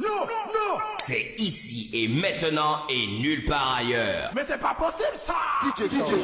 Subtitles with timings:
[0.00, 0.78] Non, non.
[0.98, 4.30] C'est ici et maintenant et nulle part ailleurs.
[4.34, 5.36] Mais c'est pas possible ça.
[5.62, 6.14] DJ, DJ,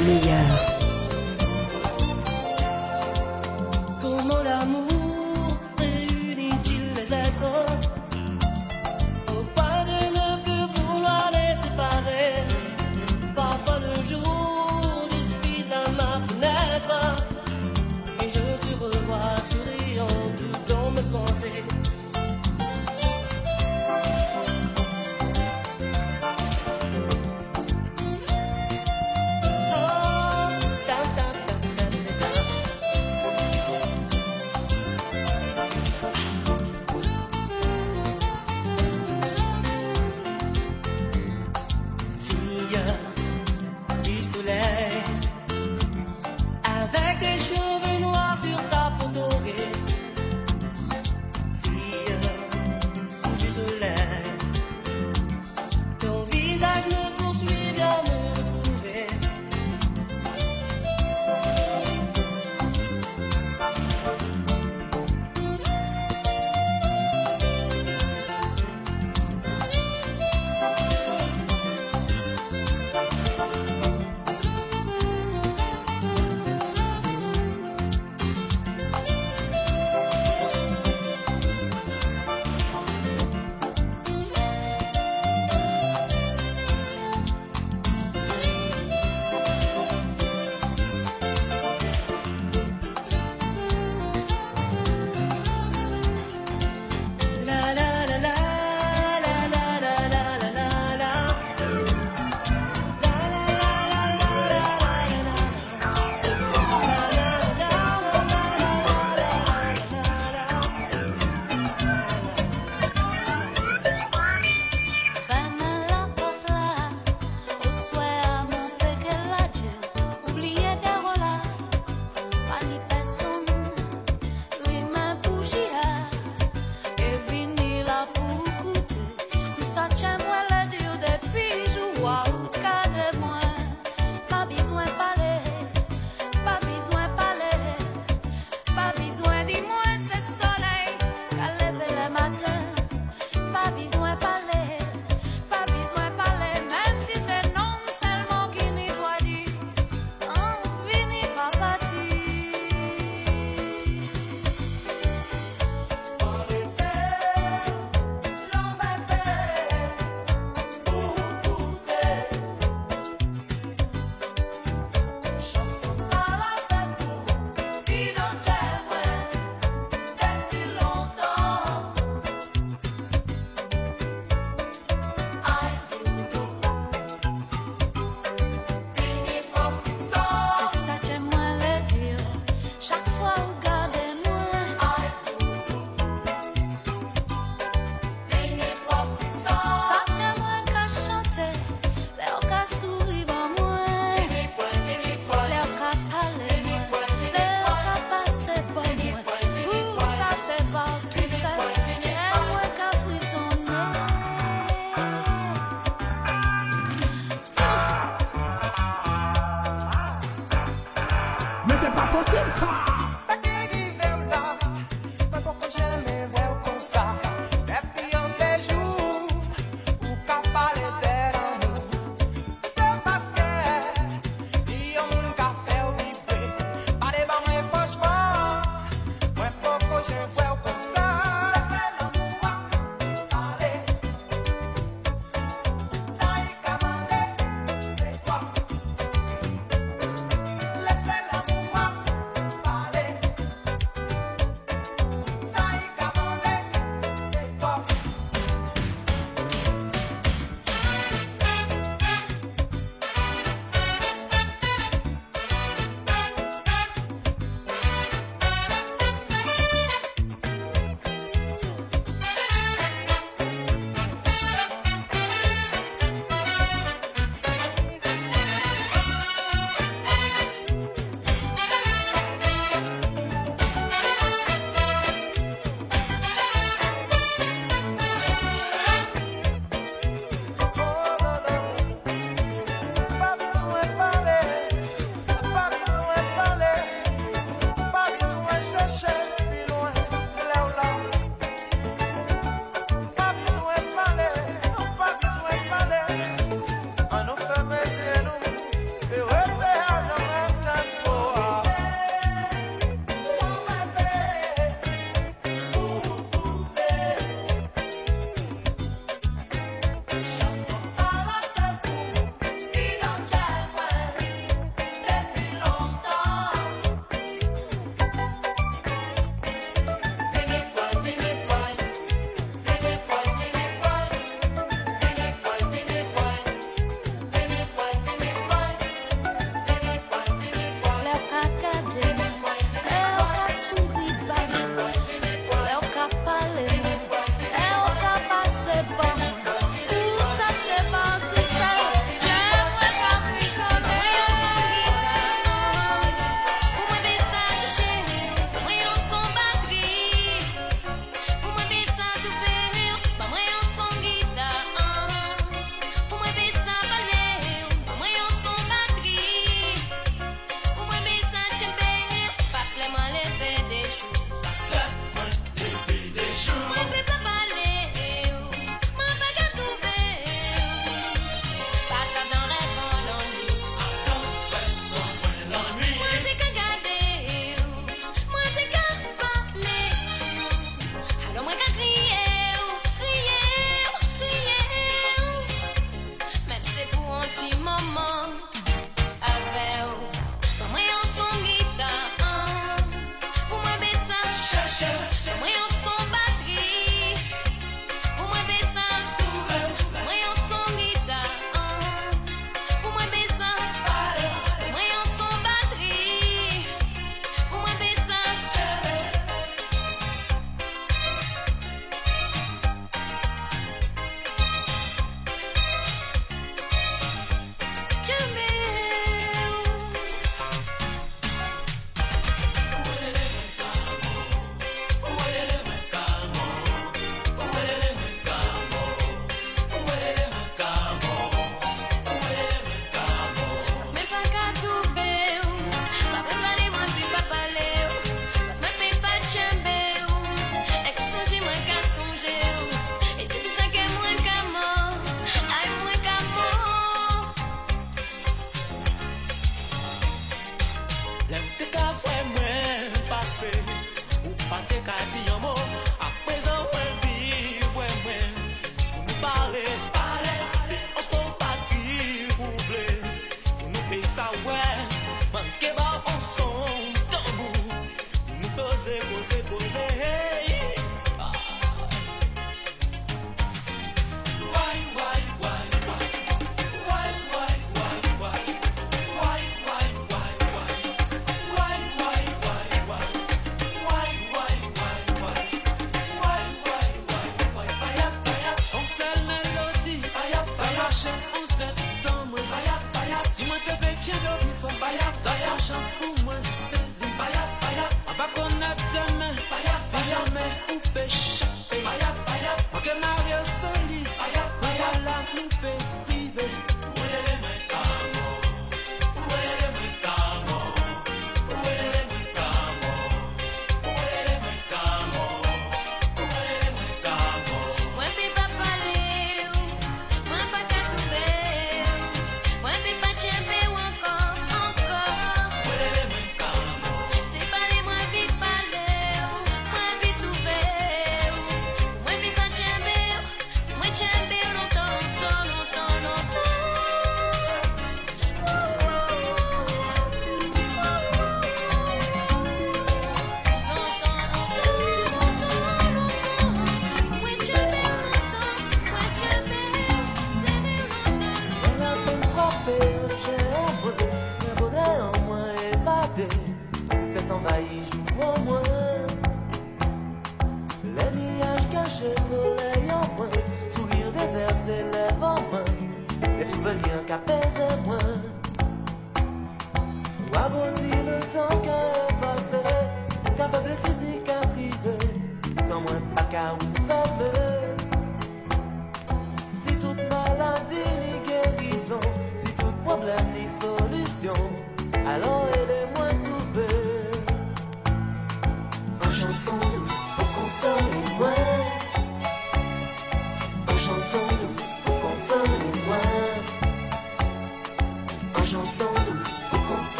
[0.00, 0.23] mix.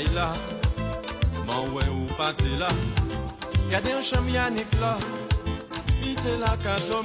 [0.00, 0.32] kay la
[1.46, 2.70] Man wè ou pate la.
[3.70, 4.96] Gade yon chanm yanik la
[6.00, 6.99] Pite la kato.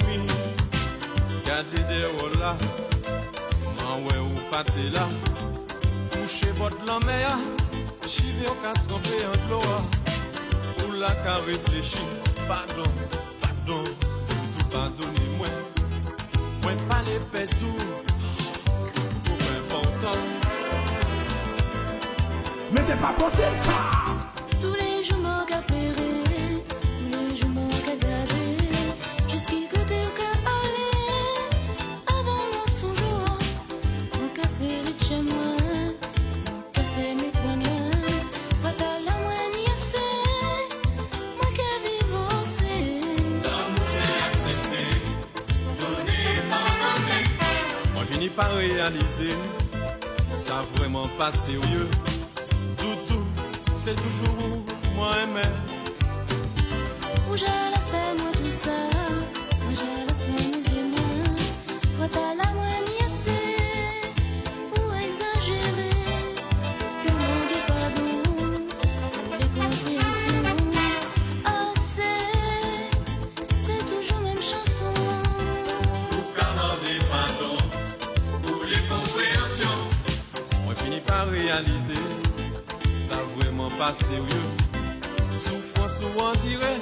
[85.38, 86.80] Souffre souvent en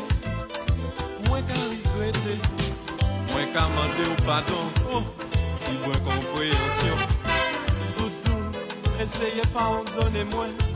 [1.27, 2.39] moins qu'à regretter,
[3.29, 4.53] moins qu'à demander au pardon,
[4.93, 5.01] oh,
[5.59, 6.95] si vous avez compréhension,
[7.97, 10.72] Tout ne essayez pas en donner moins.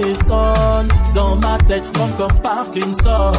[0.00, 3.32] Résonne dans ma tête, comme comme Parkinson.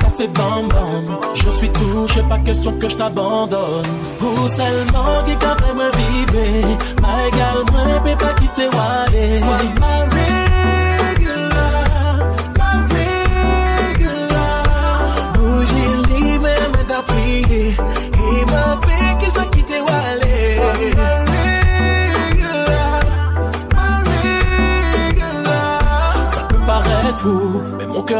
[0.00, 3.86] Ça fait bam bam, je suis touché, pas question que je t'abandonne.
[4.20, 9.40] Ou seulement qui qu'a fait me vibrer, ma égale, moi, pas quitter Wally.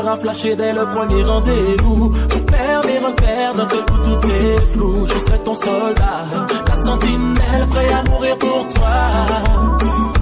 [0.03, 2.11] Cœur a dès le premier rendez-vous.
[2.11, 5.07] Mon père, mes repères, d'un seul coup tout est flou.
[5.07, 6.24] Je serai ton soldat,
[6.66, 8.96] ta sentinelle, prêt à mourir pour toi.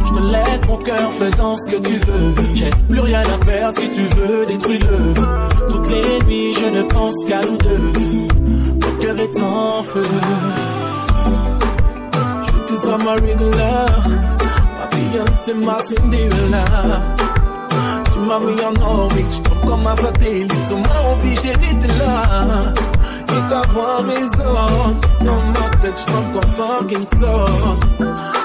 [0.06, 2.34] Je te laisse mon cœur faisant ce que tu veux.
[2.54, 5.14] J'ai plus rien à perdre si tu veux, détruis-le.
[5.68, 7.92] Toutes les nuits, je ne pense qu'à nous deux.
[8.82, 10.02] Mon cœur est en feu.
[12.46, 14.08] Je veux que tu sois ma regular.
[14.78, 16.64] Ma Beyoncé, ma Cinderella.
[18.12, 22.72] Tu m'as mis en orbite, je comme un satellite, on m'a obligé d'être là.
[23.28, 27.44] Et d'avoir raison, dans ma tête, je sens comme Parkinson.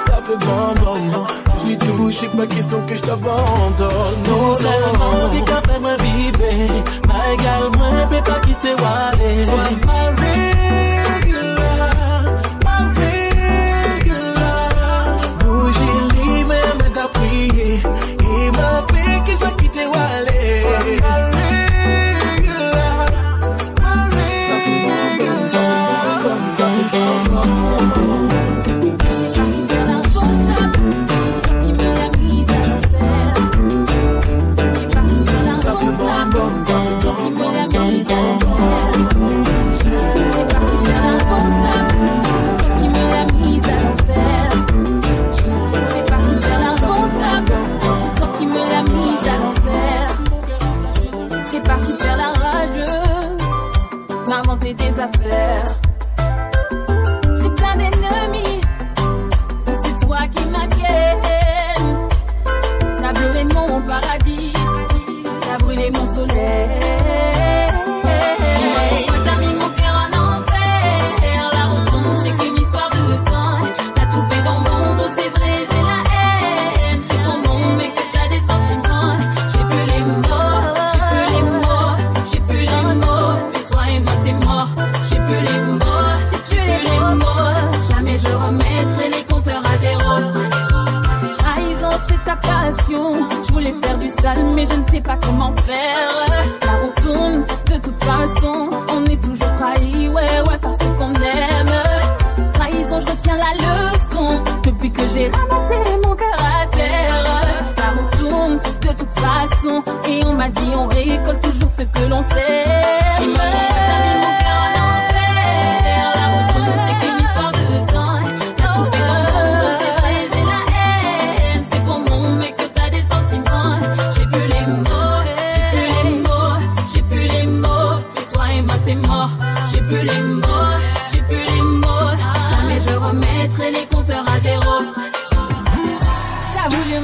[0.08, 4.18] Ça fait bon, bon, je suis touché, pas question que je t'abandonne.
[4.28, 9.46] Non, seulement, dis qu'a fait me vibrer, ma égale, moi, peut pas quitter Wally.
[9.46, 9.56] Sois
[9.86, 10.51] ma regular,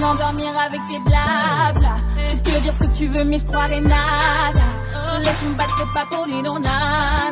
[0.08, 1.96] m'endormir avec tes blabla.
[2.28, 4.68] Tu peux dire ce que tu veux, mais je croirais nada.
[5.02, 7.32] Je te laisse me battre pas pour les non nana.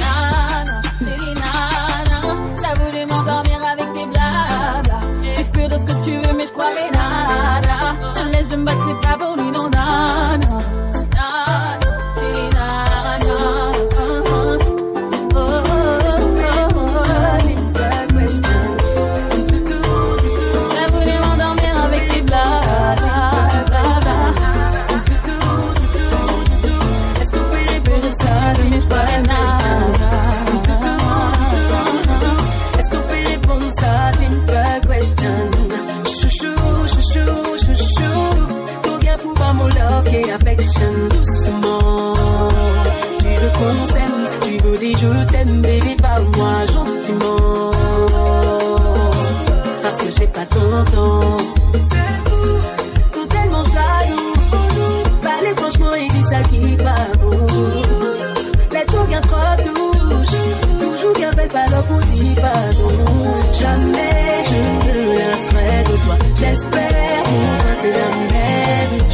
[0.00, 2.18] Nana, j'ai dit nana.
[2.62, 4.98] T'as voulu m'endormir avec tes blabla.
[5.36, 7.76] Tu peux dire ce que tu veux, mais je croirais nada.
[8.06, 9.79] Je te laisse me battre pas pour les non nana.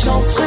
[0.07, 0.46] j'en ferai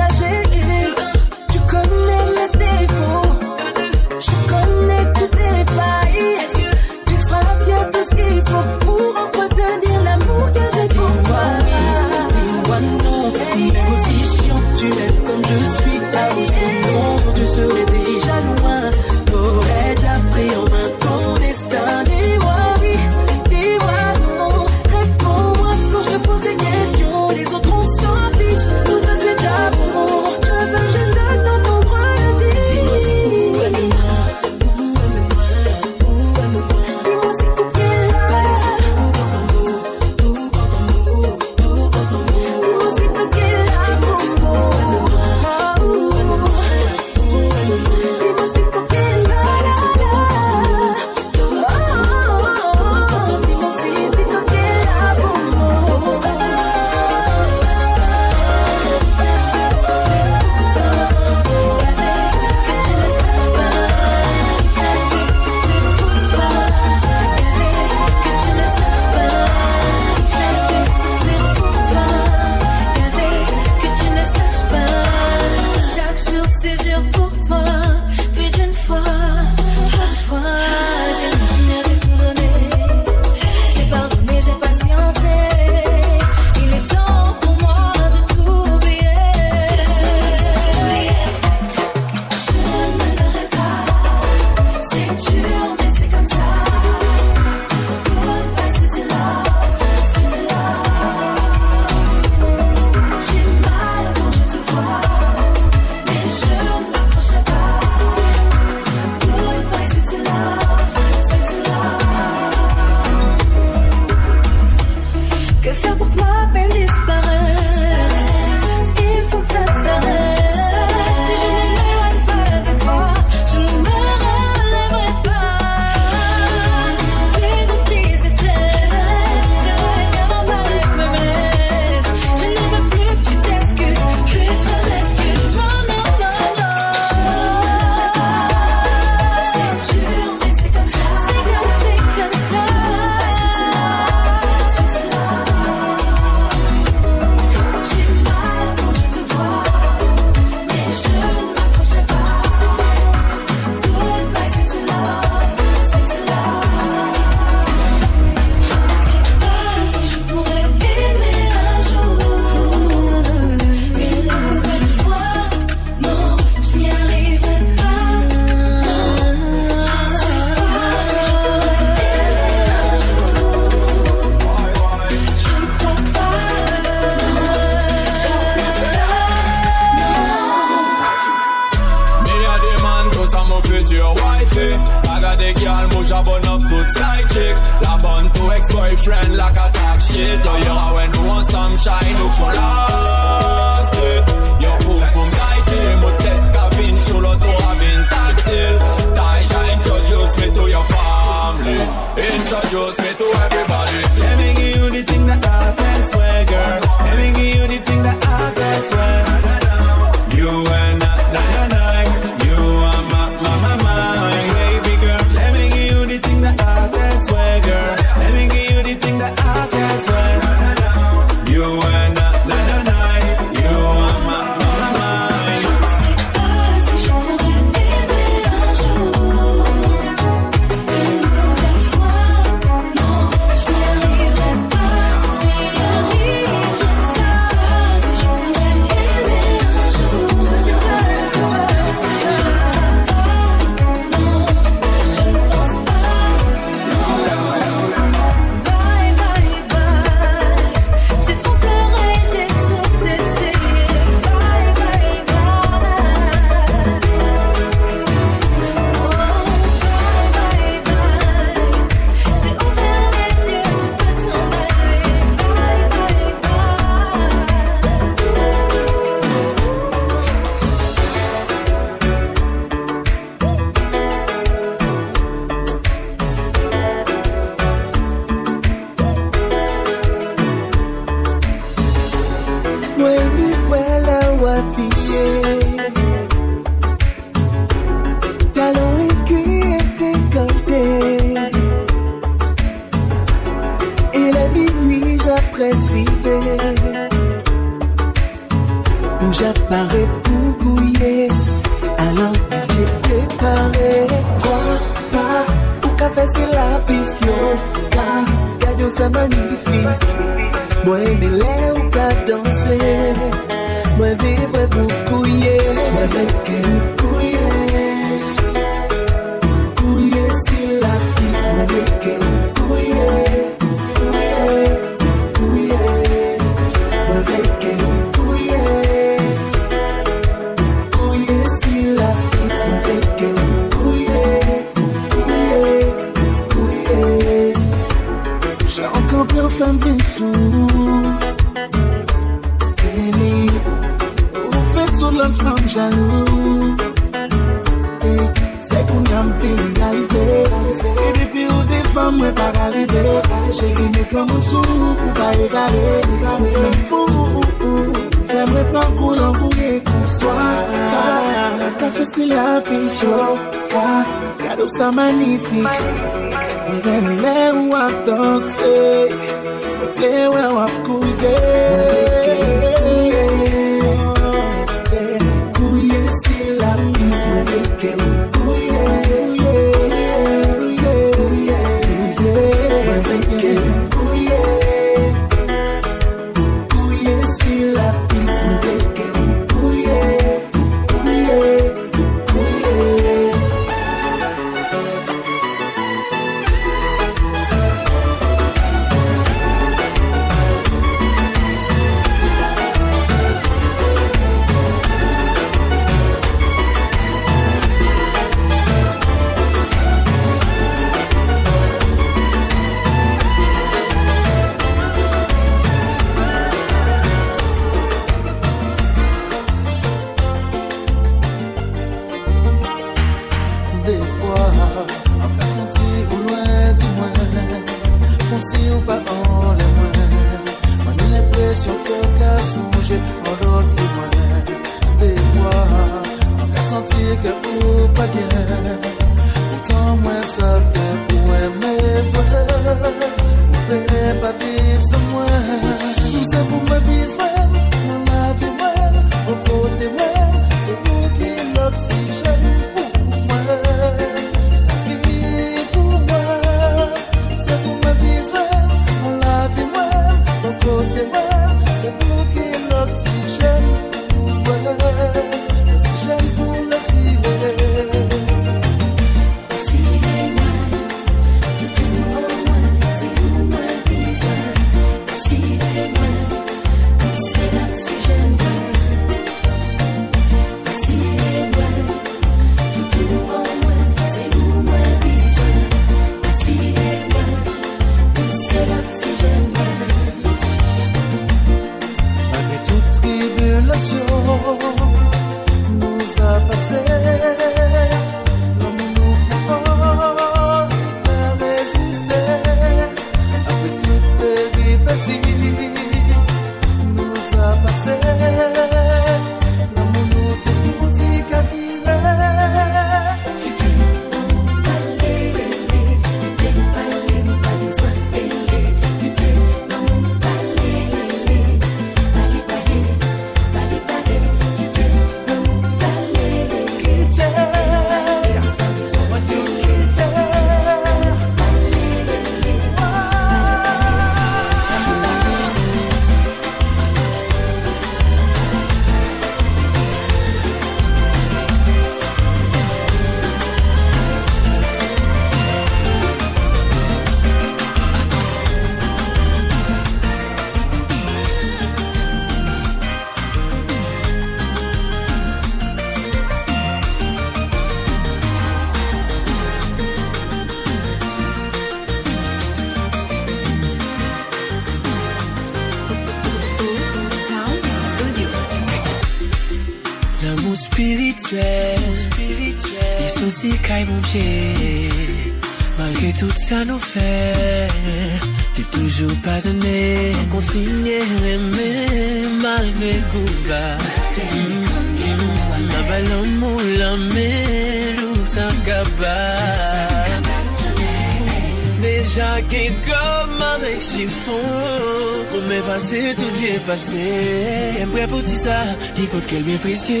[596.80, 598.56] pase Mwen pou di sa
[598.96, 600.00] Ki kote kel mwen presye.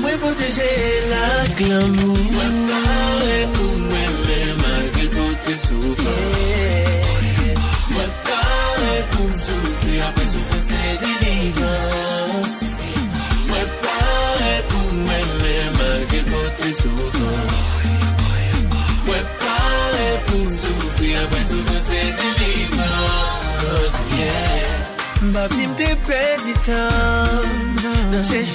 [0.00, 0.70] Mwen poteje
[1.10, 1.26] la
[1.58, 2.15] glamou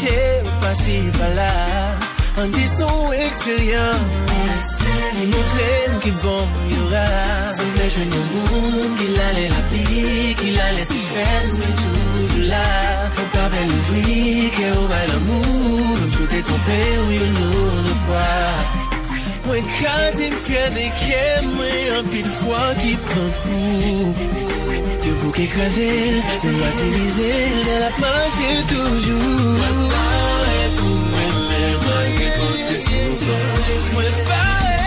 [0.01, 1.51] Nan chèche ou pasi pala
[2.37, 4.67] An di son eksperyans
[5.33, 7.05] Montren ki bon yora
[7.55, 11.49] San vle jwen yon moun Ki la le la pli Ki la le si jpes
[11.53, 12.65] Ou tou la
[13.13, 17.97] Fò pa bel ouvri Ke ou bay l'amou Sou te trompe ou yon nou de
[18.05, 18.27] fwa
[19.45, 24.40] Mwen ka di m fye de ke Mwen an pil fwa ki pran
[25.31, 32.09] Ou ke krasil, se matilisil El ap manche toujou Mwen pare pou mwen men Mwen
[32.17, 33.45] ke kote souvan
[33.93, 34.80] Mwen pare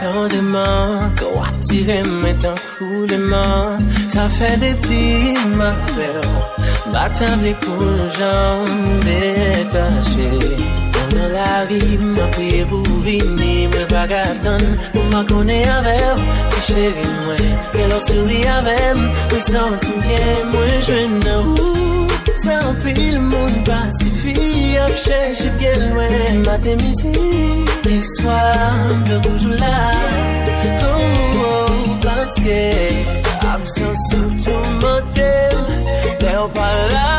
[0.00, 3.78] Tant de mains, qu'on attire maintenant coulement
[4.10, 6.20] Ça fait des ma belle.
[6.92, 10.77] Battable pour nos jambes détachées
[11.10, 16.00] Dans la rue, m'a prié pour venir Me pas attendre, pour m'a connaître avec
[16.50, 17.34] C'est chéri, moi
[17.70, 18.94] C'est leur sourire avec
[19.32, 21.78] Me senti bien, moi je ne
[22.38, 27.18] sans pile monde pacifie Ap cherche bien loin Matin midi
[27.84, 29.92] Les soirs de toujours là
[30.82, 32.60] Oh oh Parce que
[33.54, 35.64] Absence sous tout modèle
[36.20, 37.18] T'es pas là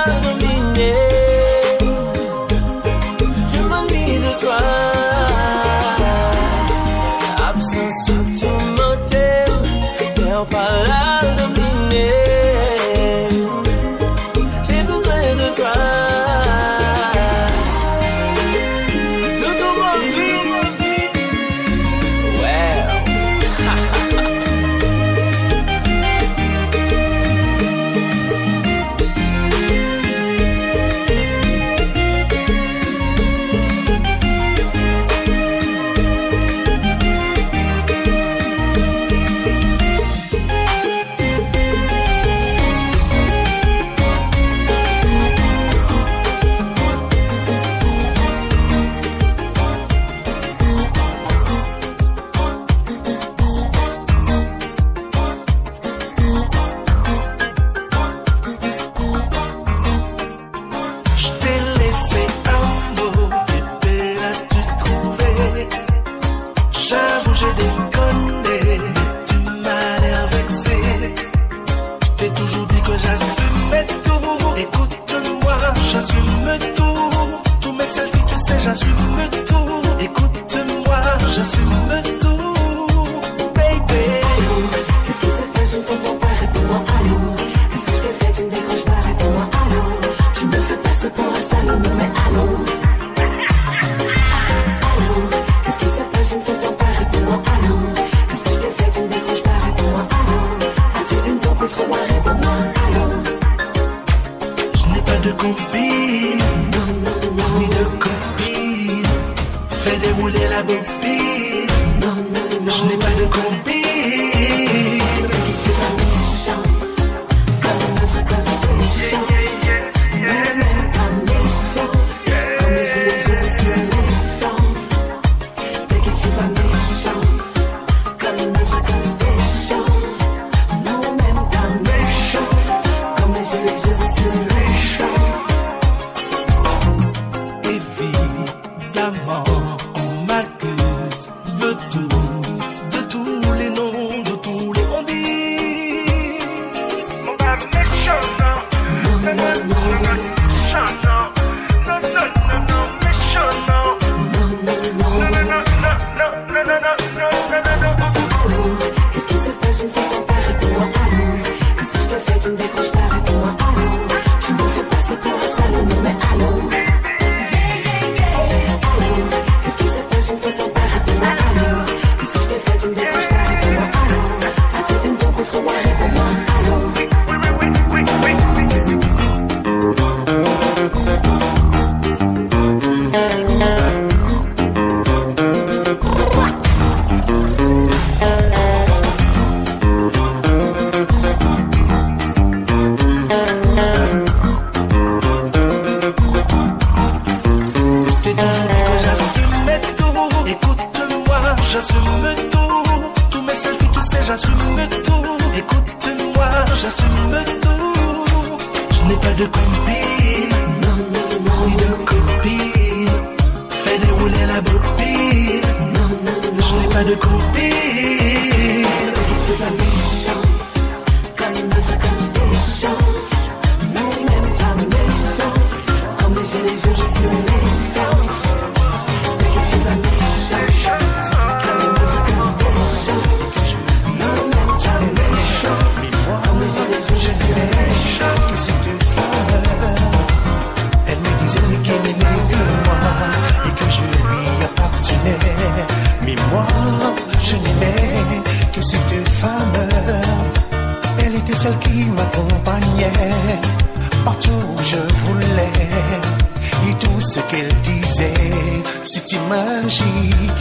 [259.35, 260.51] ماشيك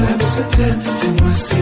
[0.00, 1.55] لابسة لابسة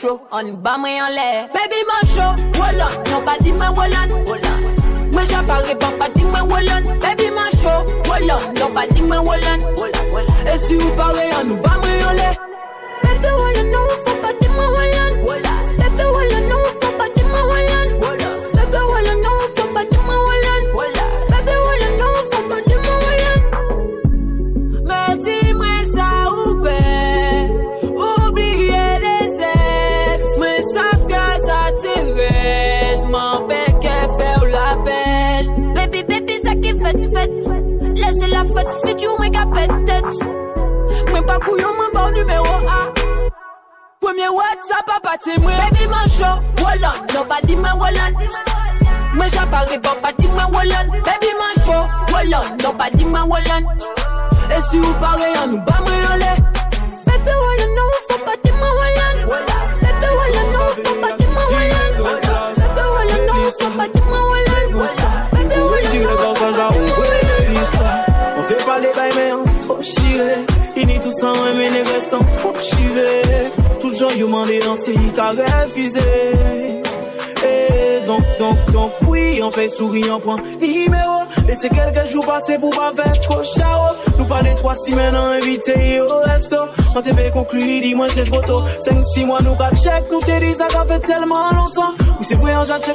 [0.00, 0.88] show on Bama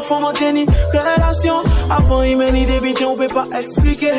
[0.08, 0.66] fò mò teni
[1.08, 1.64] relasyon
[1.98, 4.14] Avon imeni debityen ou pe pa eksplike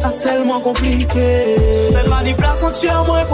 [0.00, 1.30] Sa telman komplike
[1.96, 3.26] Mè pa di plas an tsyè mwen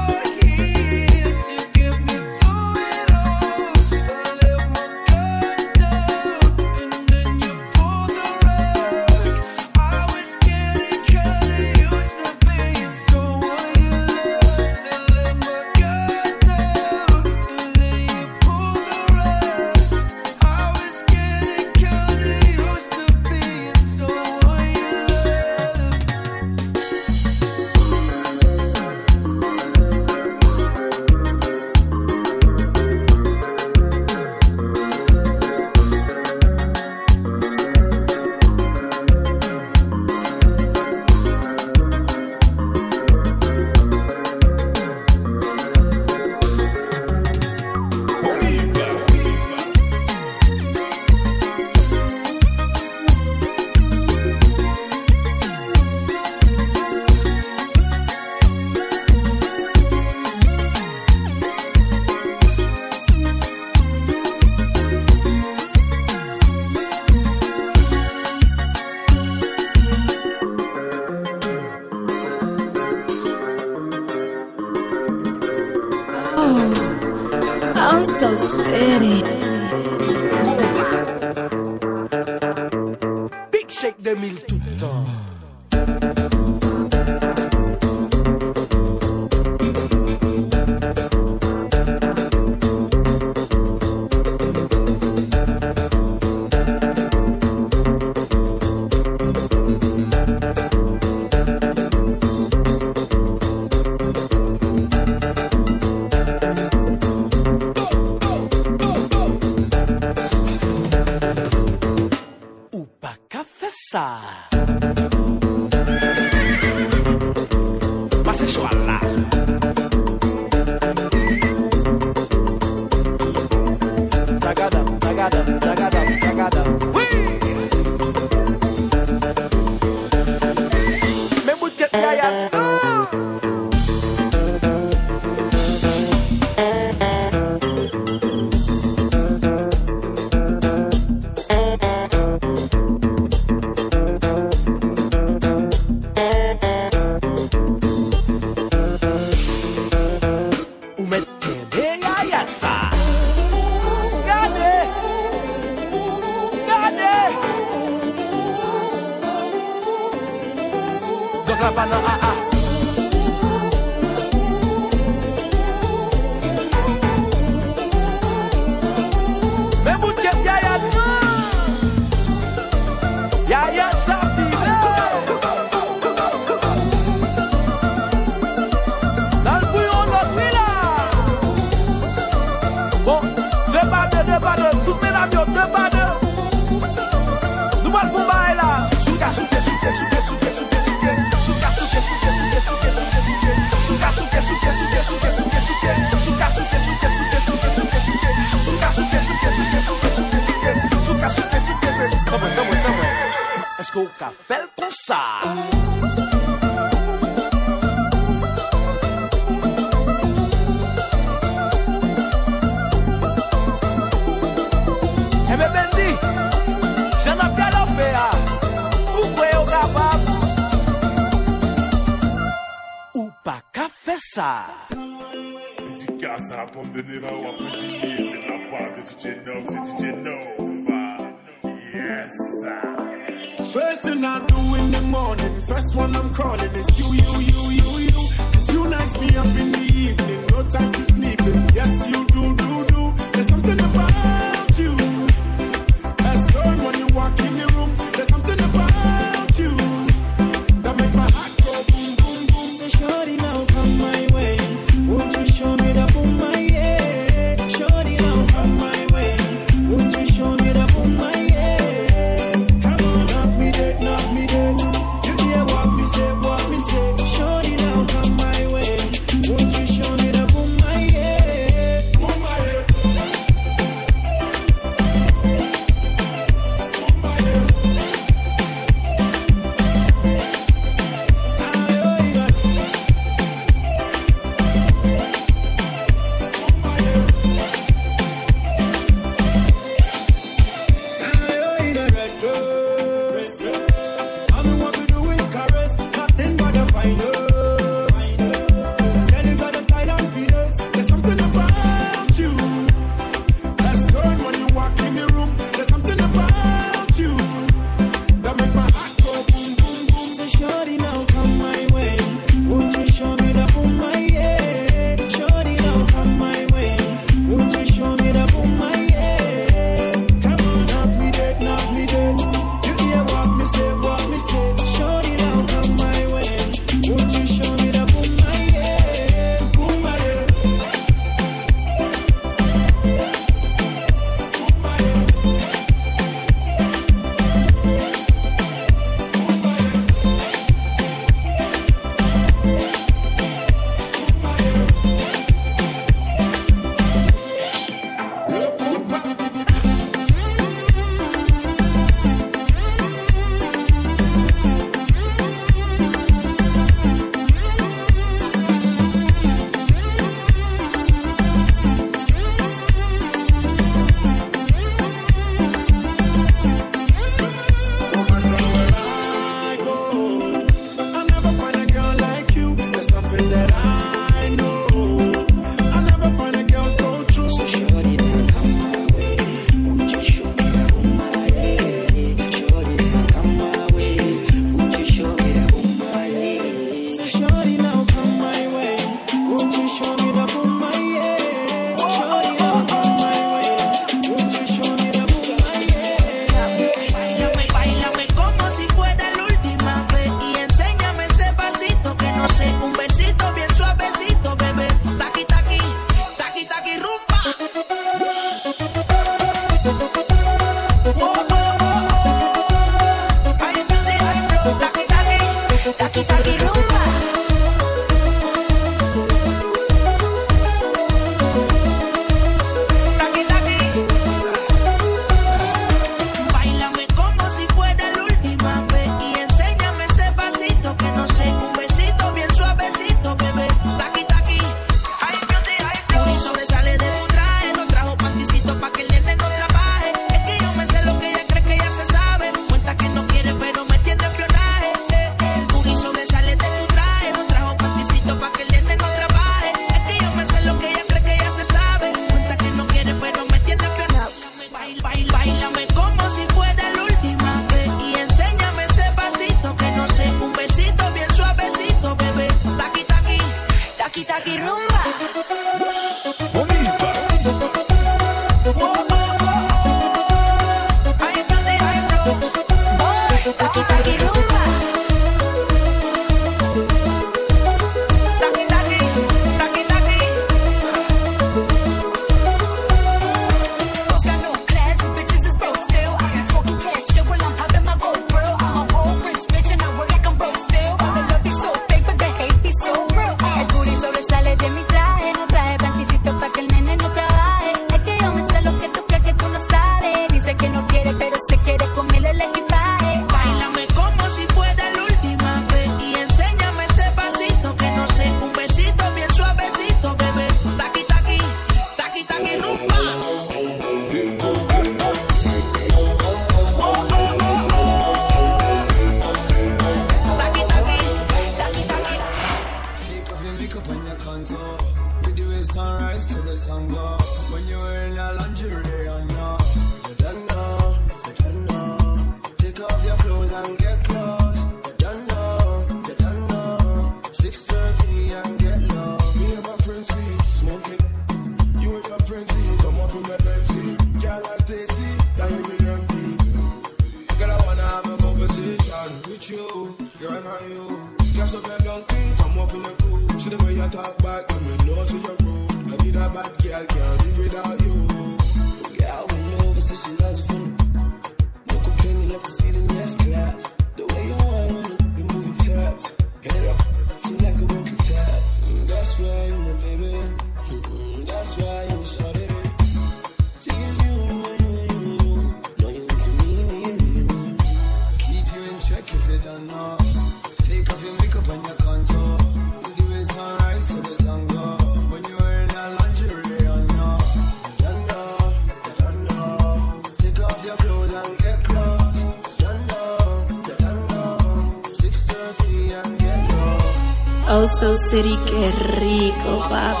[598.11, 600.00] placer y qué rico, papá.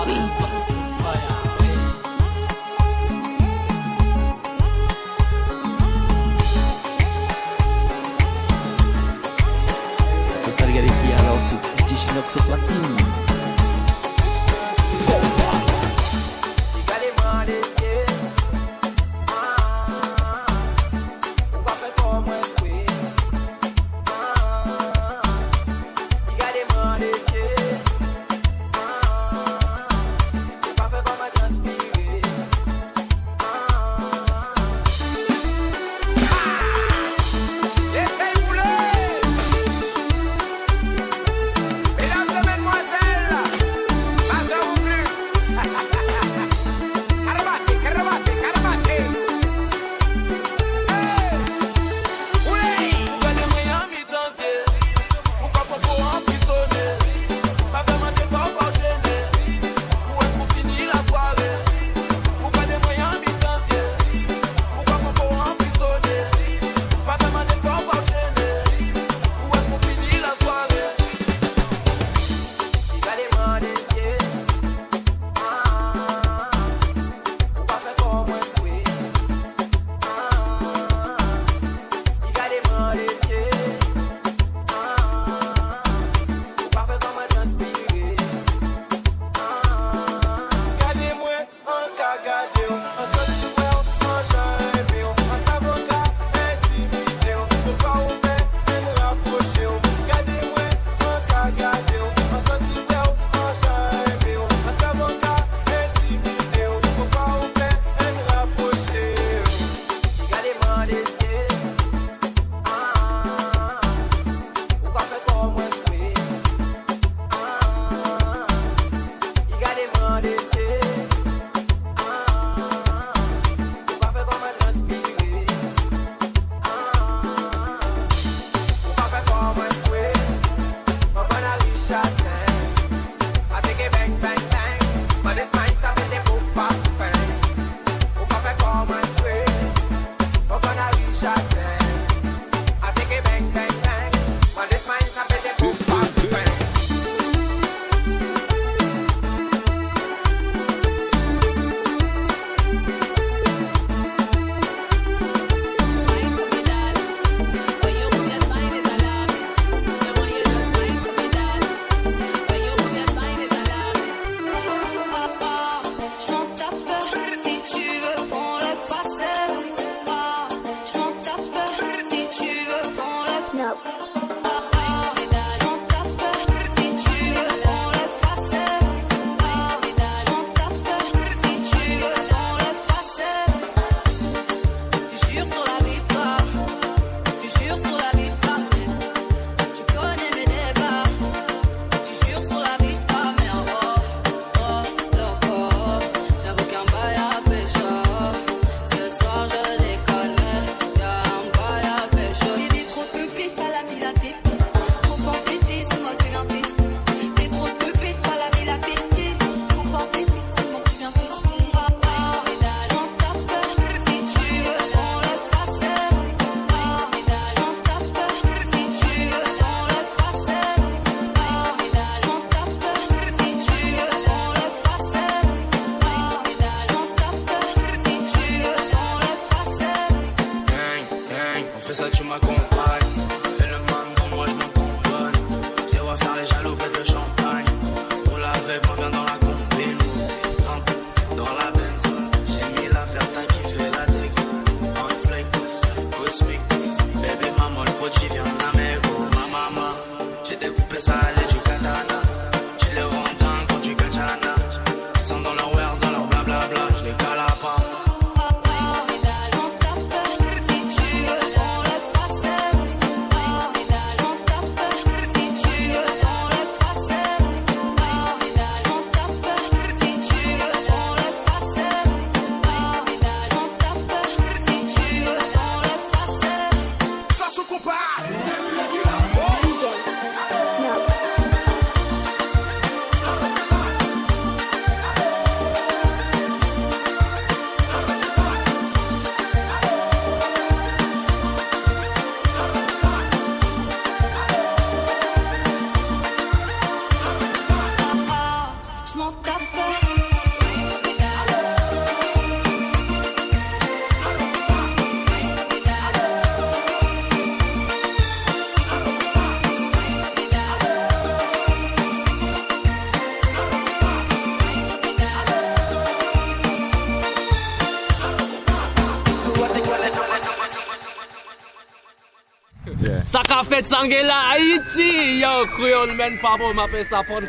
[323.71, 325.39] Petzangela Haiti.
[325.39, 326.73] Yo, Creole Pablo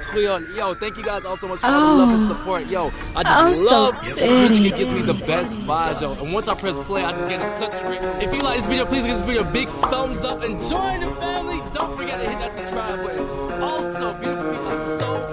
[0.04, 0.46] Creole.
[0.54, 2.06] Yo, thank you guys all so much for all the oh.
[2.06, 2.66] love and support.
[2.66, 4.72] Yo, I just oh, I'm love so music.
[4.72, 6.12] It gives me the best vibes, yo.
[6.12, 8.00] And once I press play, I just get a great.
[8.22, 11.00] If you like this video, please give this video a big thumbs up and join
[11.00, 11.60] the family.
[11.74, 13.62] Don't forget to hit that subscribe button.
[13.62, 15.32] Also, beautiful people are so.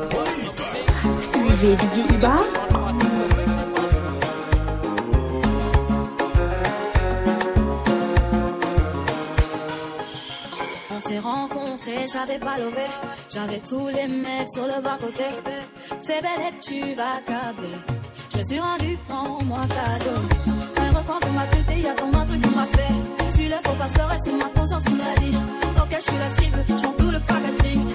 [1.21, 2.58] Suivez DJ Ibar
[12.25, 12.89] pas.
[13.29, 15.23] J'avais tous les mecs sur le bas-côté.
[16.05, 17.77] Fais belle tu vas câbler.
[18.35, 20.19] Je suis rendu, prends-moi cadeau.
[20.77, 23.33] Un record pour m'a traité, y'a ton un truc qu'on m'a fait.
[23.33, 25.37] Celui-là, faut pas se c'est ma conscience qui l'a dit.
[25.77, 27.88] Ok, je suis la cible, je tout le packaging.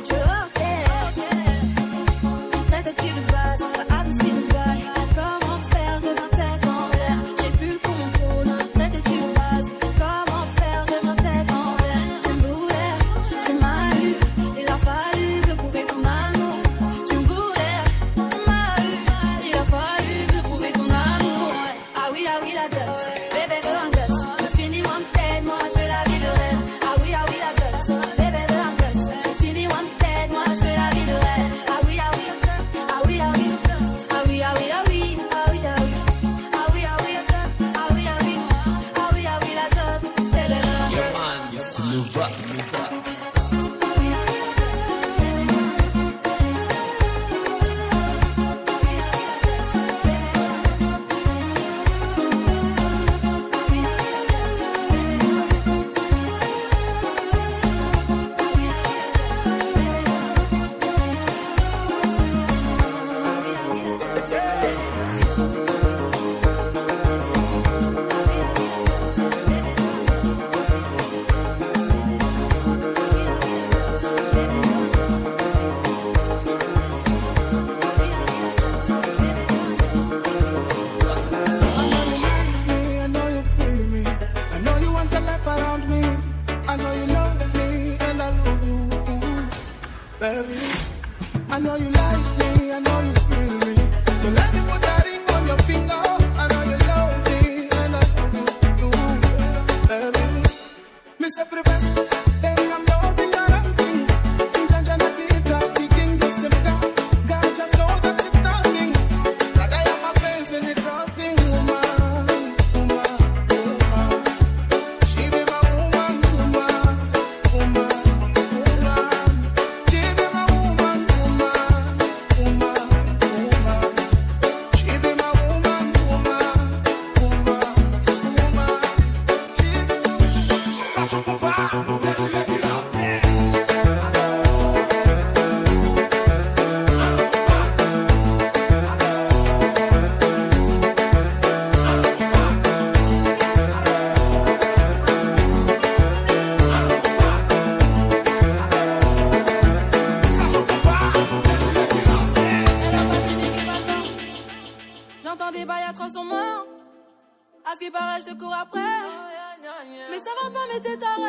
[157.74, 158.78] À ce qui paraît, je te cours après.
[158.78, 161.22] Mais ça va pas, mais t'es taré.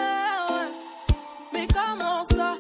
[1.52, 2.56] Mais comment ça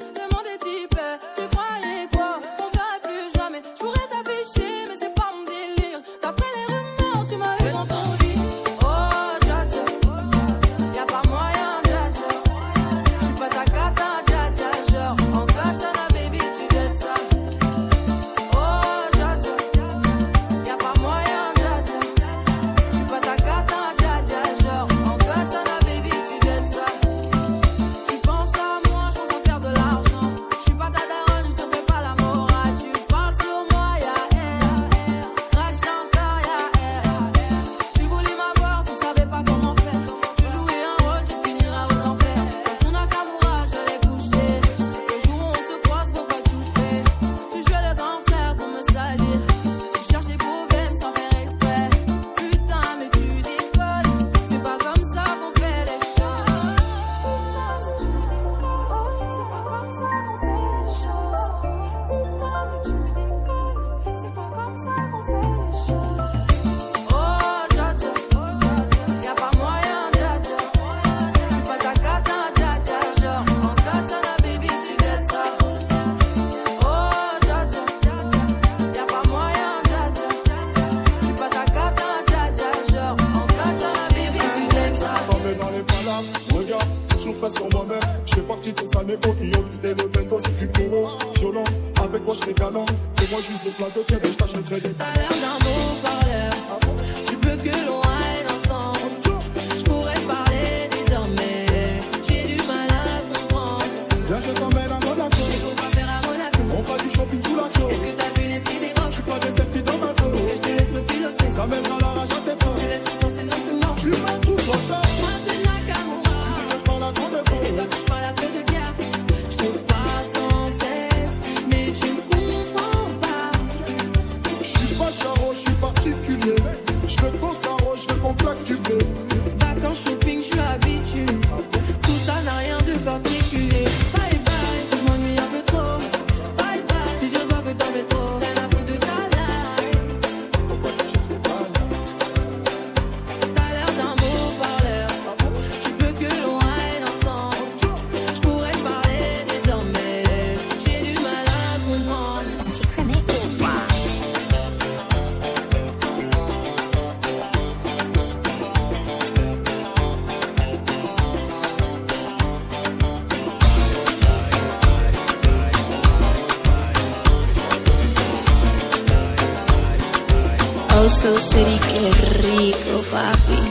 [173.16, 173.65] sloppy.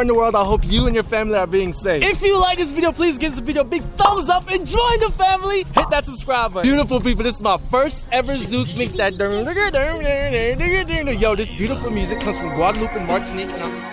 [0.00, 2.02] are in the world, I hope you and your family are being safe.
[2.02, 5.00] If you like this video, please give this video a big thumbs up and join
[5.00, 5.64] the family.
[5.74, 6.68] Hit that subscribe button.
[6.68, 9.12] Beautiful people, this is my first ever Zeus mix that.
[11.20, 13.48] Yo, this beautiful music comes from Guadeloupe and Martinique.
[13.48, 13.89] And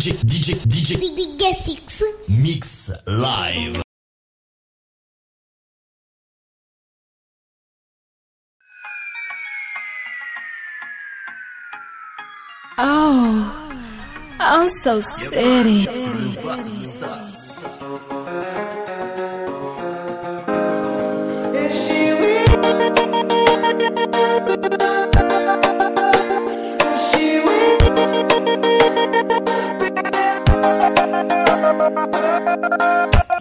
[0.00, 0.96] DJ, DJ, DJ.
[0.96, 2.02] DJ Six.
[2.26, 3.82] Mix Live.
[12.78, 13.76] Oh,
[14.40, 15.86] I'm so city.
[21.52, 22.00] Is she
[24.70, 24.79] real?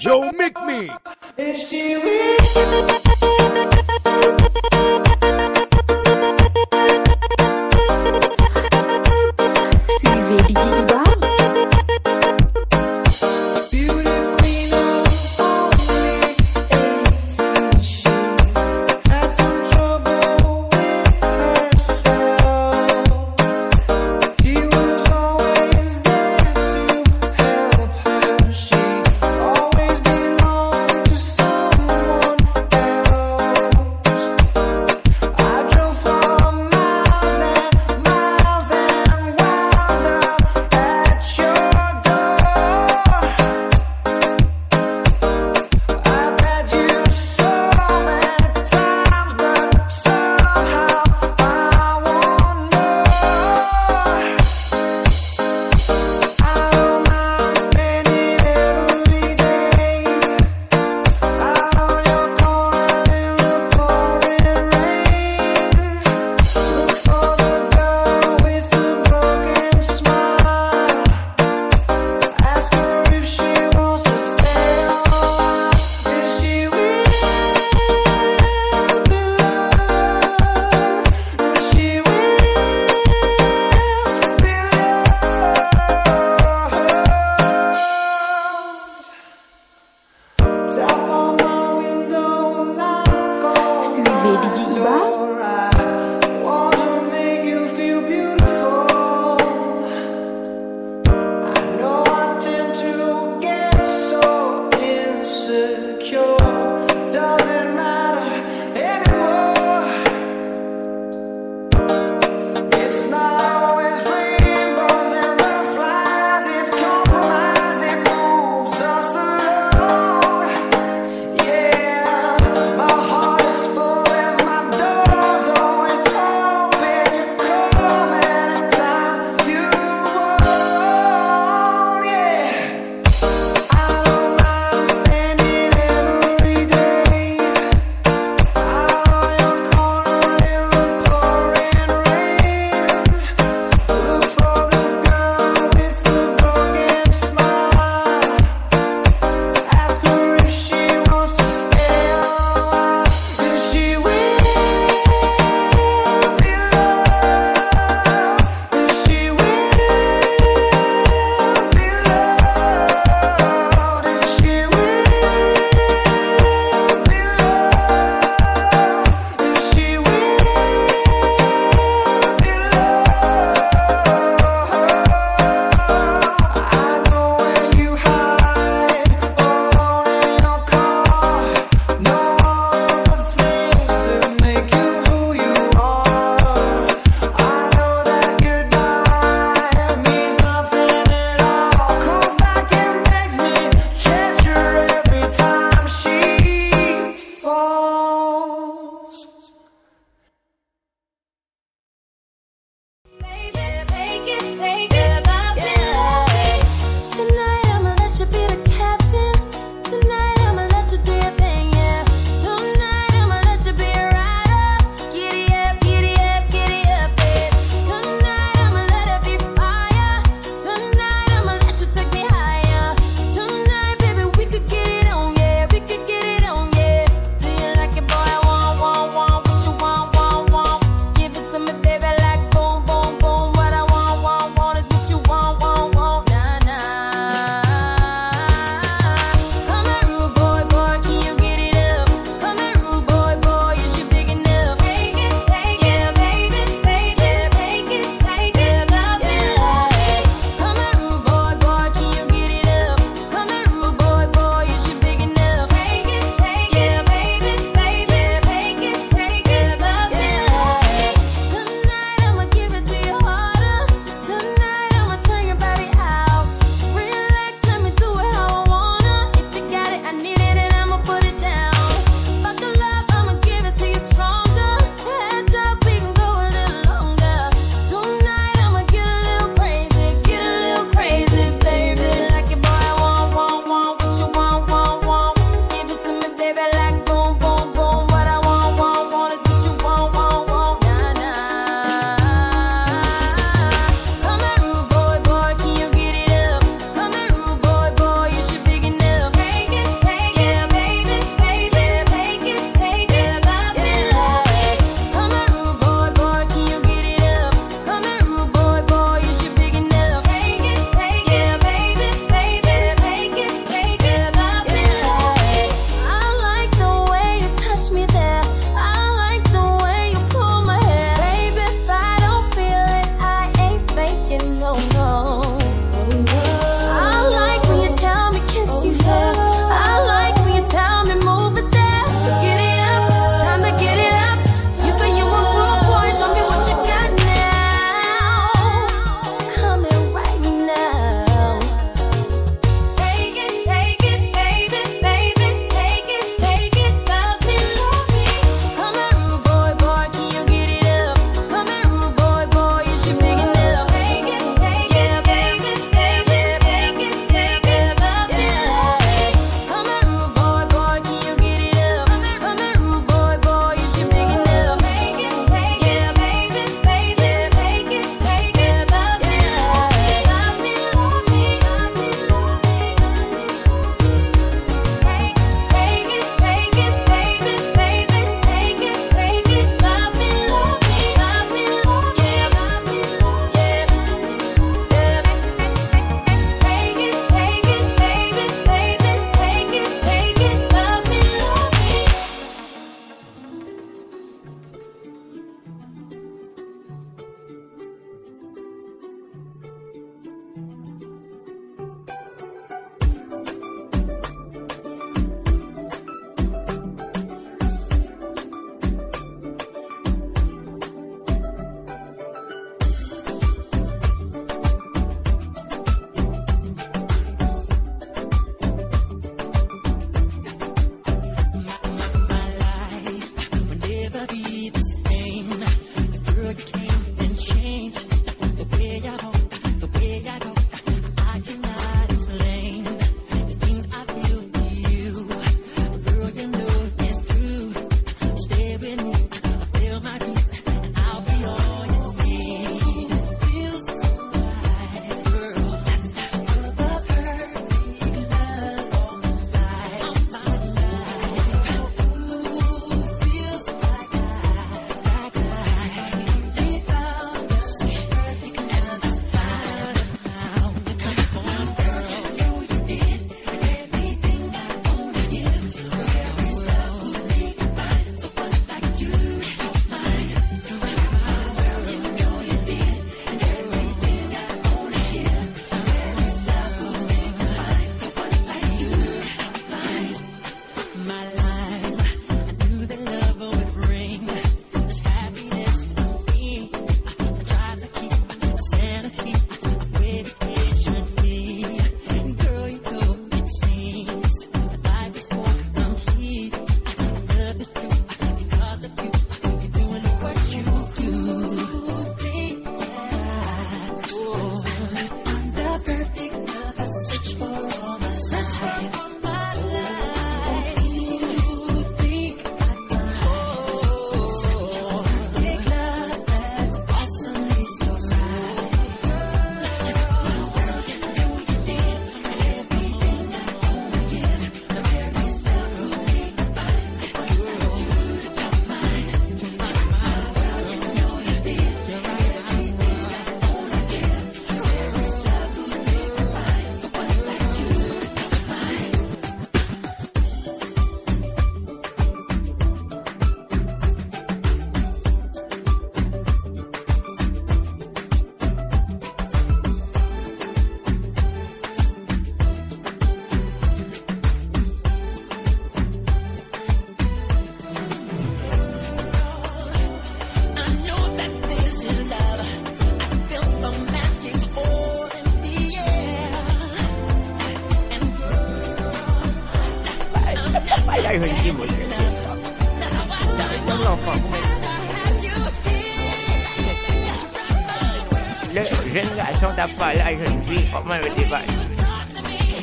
[0.02, 0.90] Yo, make me.
[1.38, 2.99] If she will.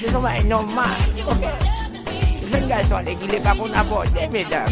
[0.00, 0.84] Ce sont pas normal,
[1.24, 1.34] qu'on
[4.28, 4.68] mesdames.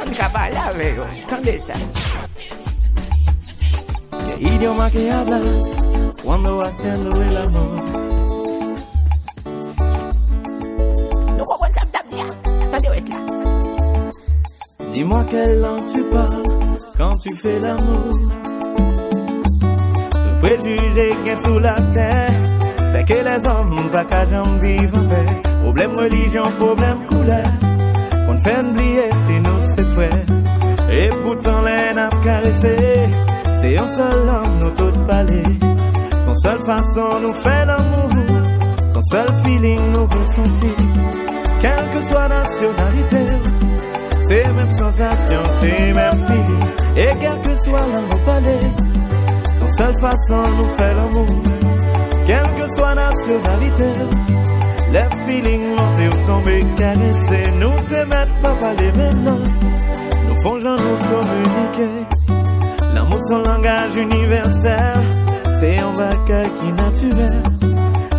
[0.00, 0.50] On ne pas
[1.58, 1.74] ça.
[4.28, 5.66] ¿Qué idioma que hablas
[6.22, 7.76] cuando haciendo el amor?
[11.36, 11.78] No puedo.
[14.92, 16.42] Dis-moi quelle langue tu parles
[16.96, 18.10] quand tu fais l'amour.
[20.26, 22.47] Le préjugé qui est sous la terre?
[23.08, 25.26] Que les hommes pas qu'à jamais vivre en paix.
[25.62, 27.48] Problème religion, problème couleur.
[28.26, 30.26] Qu'on fait oublier si nous c'est frères.
[30.92, 32.76] Et pourtant les n'a caressé.
[33.60, 35.42] C'est un seul homme nous tous parler.
[36.26, 38.10] Son seule façon nous fait l'amour.
[38.92, 40.76] Son seul feeling nous ressentir.
[41.62, 43.34] Quelle que soit nationalité.
[44.28, 46.64] C'est même sensation, c'est même feeling.
[46.96, 48.60] Et quel que soit l'amour palais,
[49.58, 51.57] son seule façon nous fait l'amour.
[52.28, 53.90] Quelle que soit nationalité,
[54.92, 59.38] les feelings montés ou tombés, caressés, nous te mettent pas parler maintenant.
[60.28, 62.06] Nous faisons nous communiquer.
[62.92, 64.98] L'amour, son langage universel,
[65.58, 67.42] c'est un bagage qui naturel.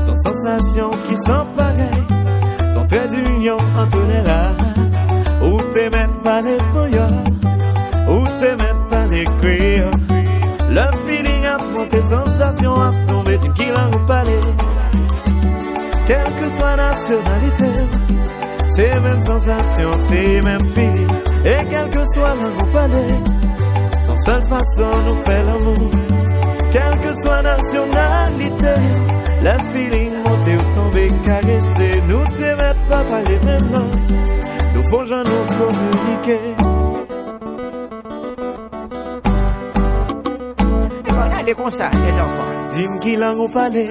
[0.07, 5.43] Son sensation qui sont pareilles, son trait d'union entre les races.
[5.43, 7.18] Ou te mettent pas les voyeurs,
[18.79, 21.07] c'est même sensation, c'est même feeling.
[21.45, 22.35] Et quelle que soit
[22.73, 23.09] parler,
[24.05, 25.91] son seule façon nous fait l'amour.
[26.71, 28.75] Quelle que soit nationalité,
[29.43, 33.89] le feeling monté ou tombé, caressé, nous mettent pas parler maintenant.
[34.75, 36.39] Nous faut jamais nous communiquer.
[41.11, 42.75] On a des concerts, les enfants.
[42.75, 43.89] Dis-moi qui langue ou parler,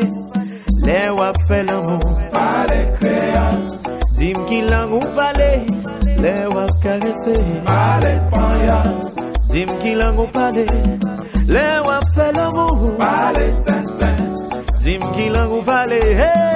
[0.84, 2.00] les wap fait l'amour.
[4.18, 5.50] Dim ki langou pale,
[6.22, 7.36] le wap karese.
[7.64, 8.78] Pale panya.
[9.52, 10.66] Dim ki langou pale,
[11.54, 14.20] le wap fe l'amou Pale ten ten.
[14.82, 16.47] Dim ki langou pale, hey!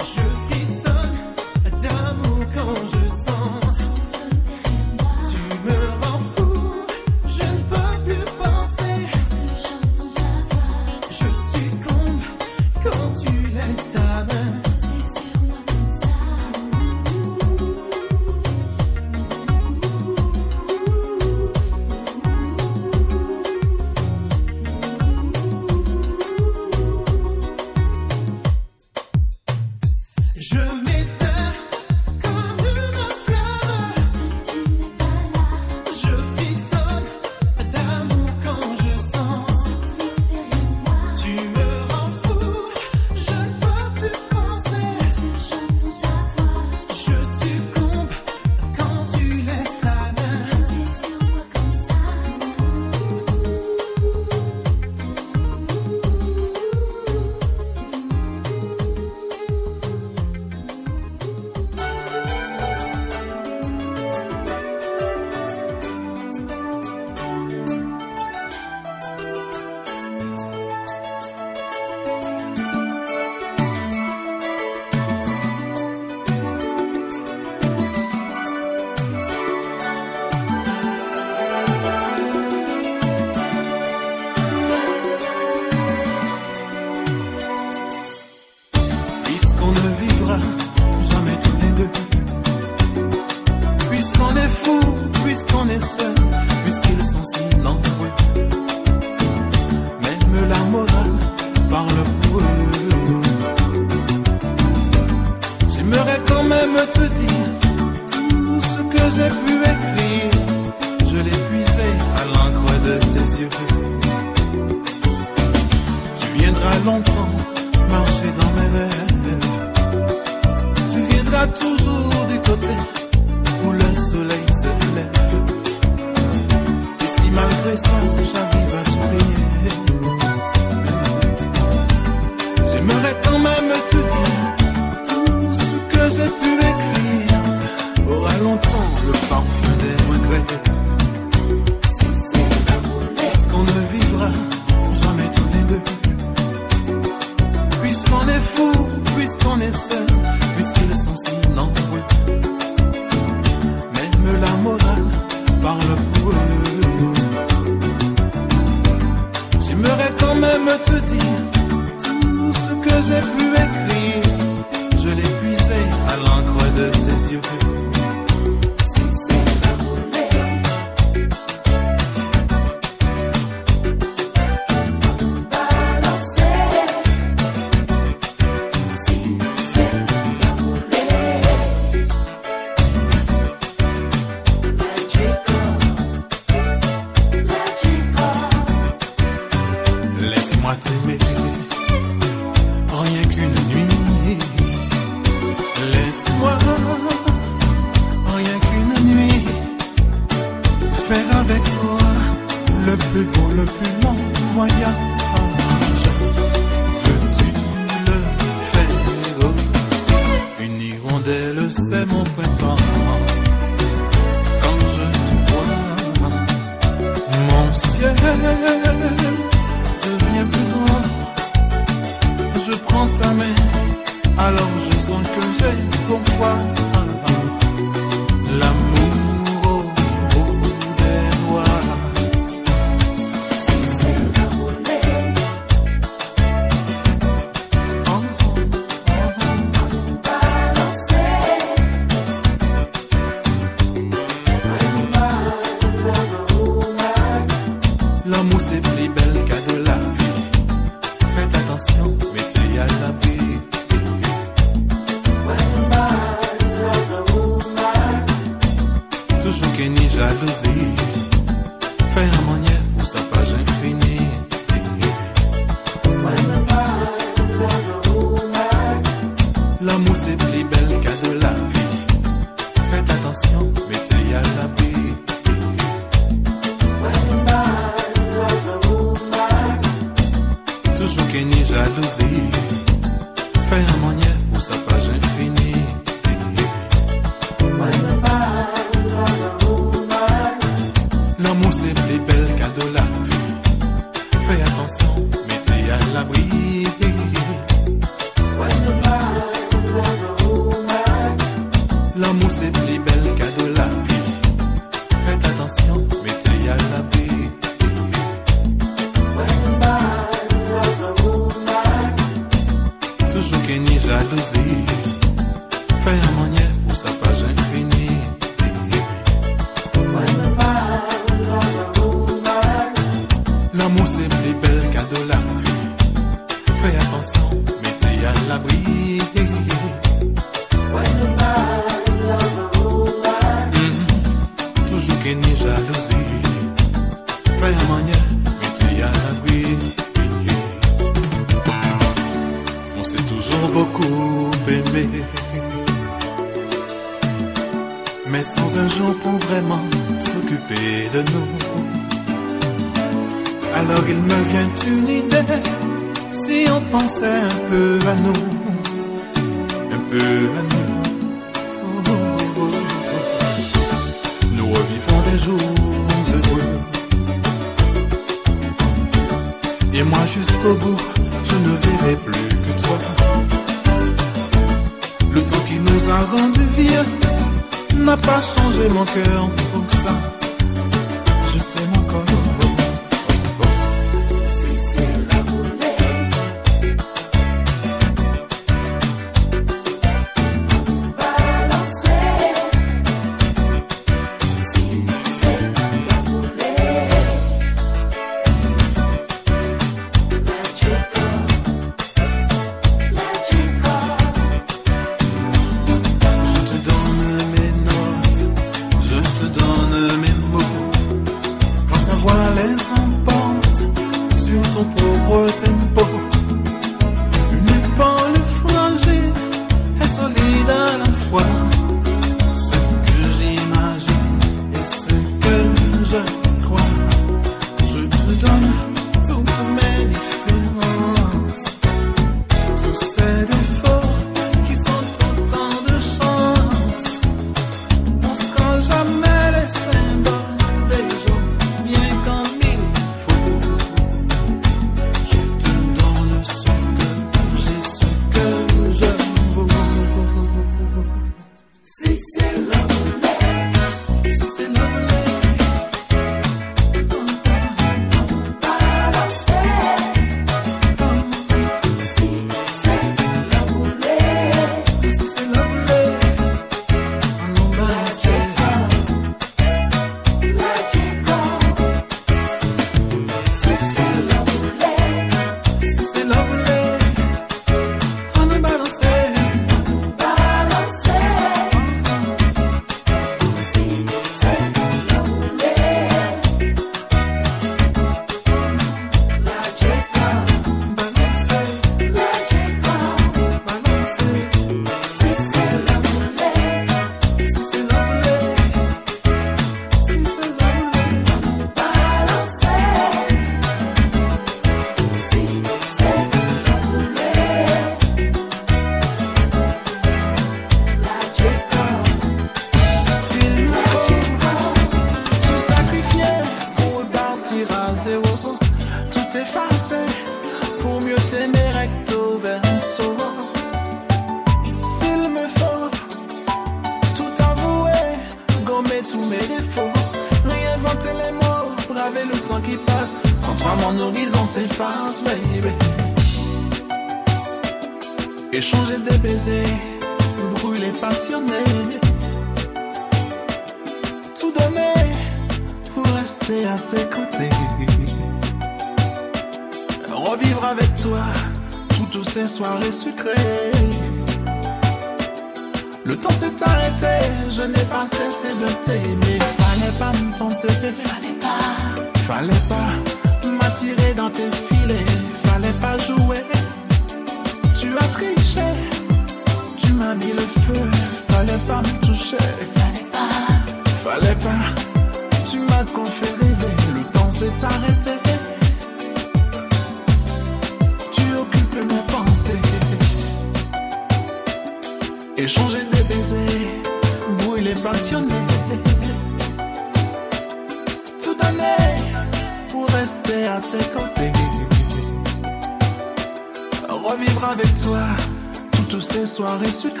[599.61, 600.00] par et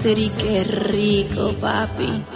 [0.00, 2.29] Siri, qué rico, papi.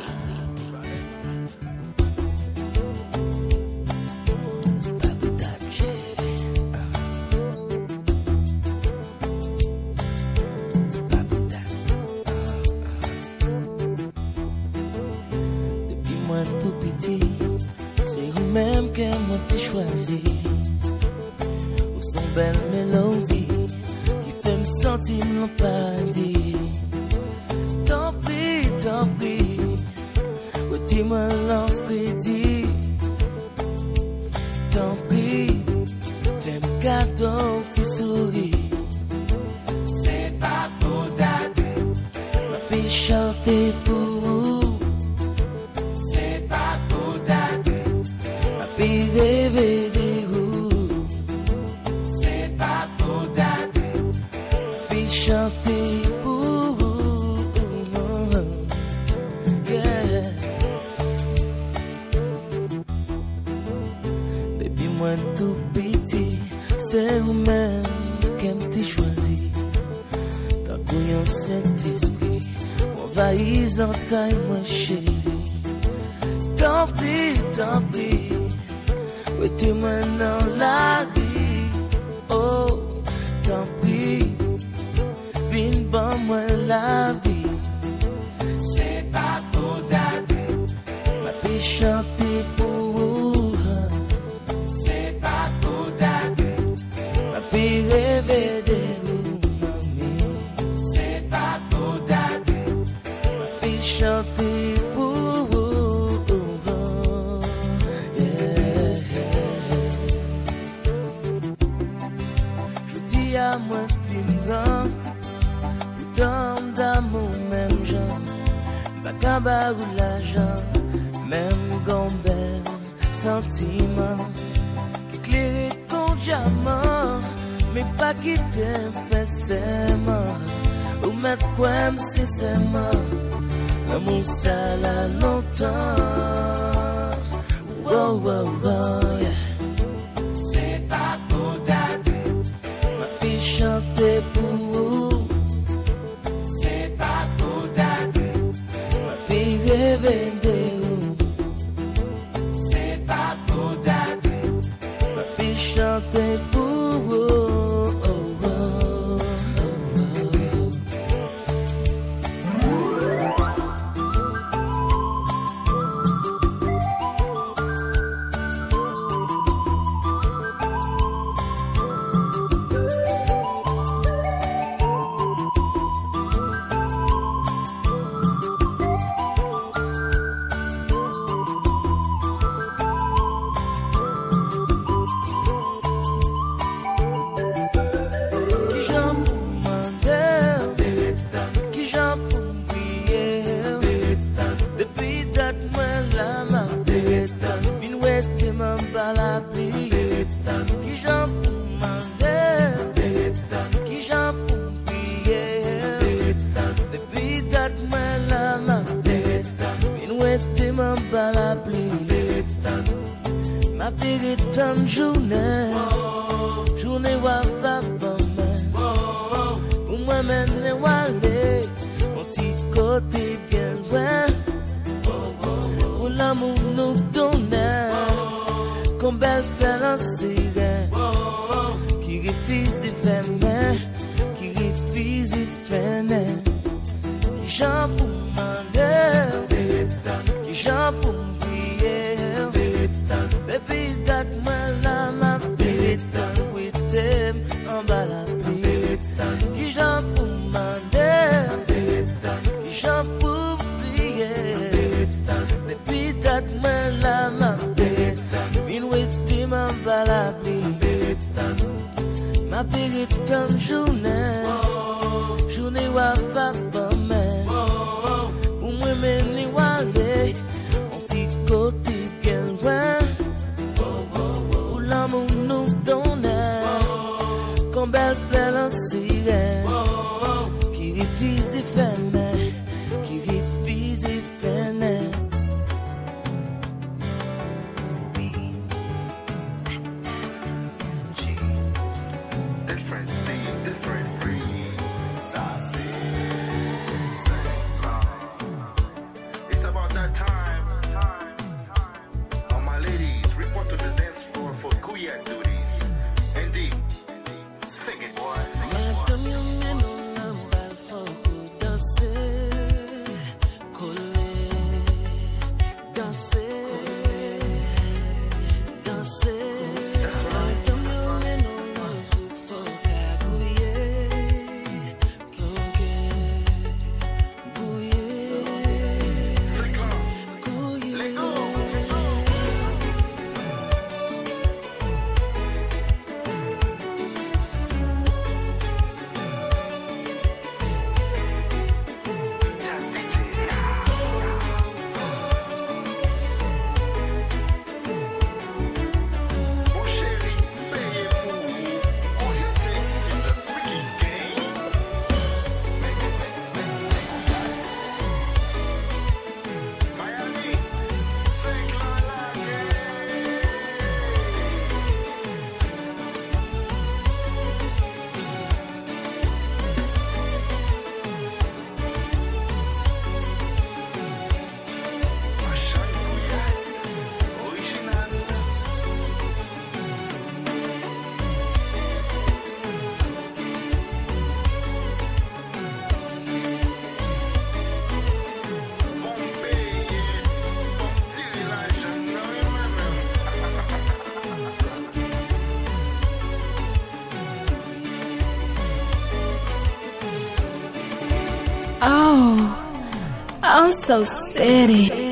[404.36, 405.03] Eddie.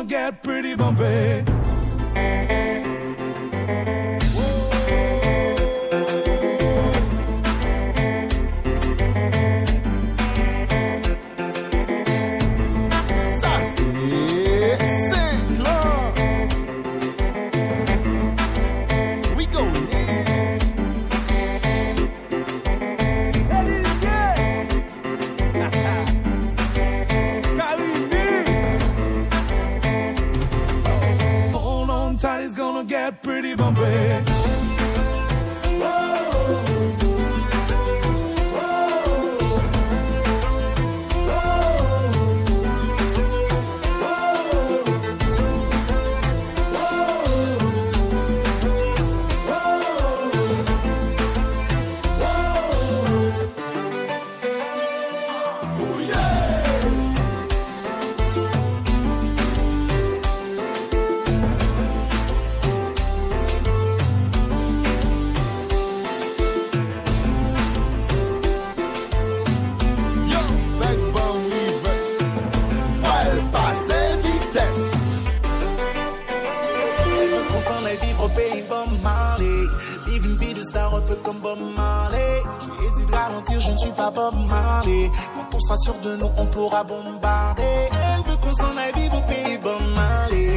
[0.00, 0.39] gonna get
[86.84, 87.62] bombarder.
[87.92, 90.50] Elle veut qu'on s'en aille vivre au pays Bob Marley.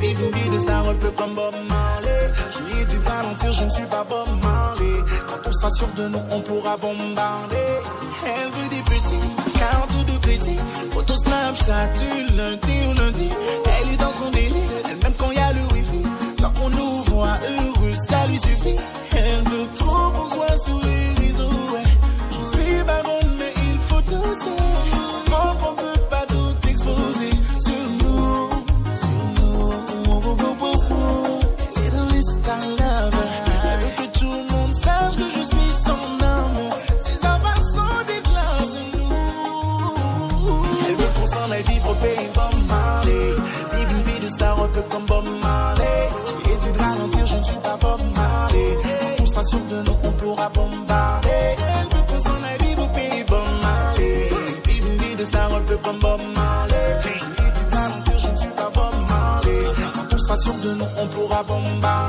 [0.00, 2.22] Vive une vie de star, un peu comme Bob Marley.
[2.52, 4.98] Je lui ai dit ralentir, je ne suis pas Bob Marley.
[5.28, 7.70] Quand on sera sûr de nous, on pourra bombarder.
[8.26, 10.58] Elle veut des petits cartes de crédit.
[10.92, 13.28] Photo Snapchat du lundi ou lundi.
[13.64, 14.70] Elle est dans son délire,
[15.02, 16.02] même quand il y a le wifi.
[16.38, 18.76] Tant qu'on nous voit heureux, ça lui suffit.
[61.42, 61.99] bomba.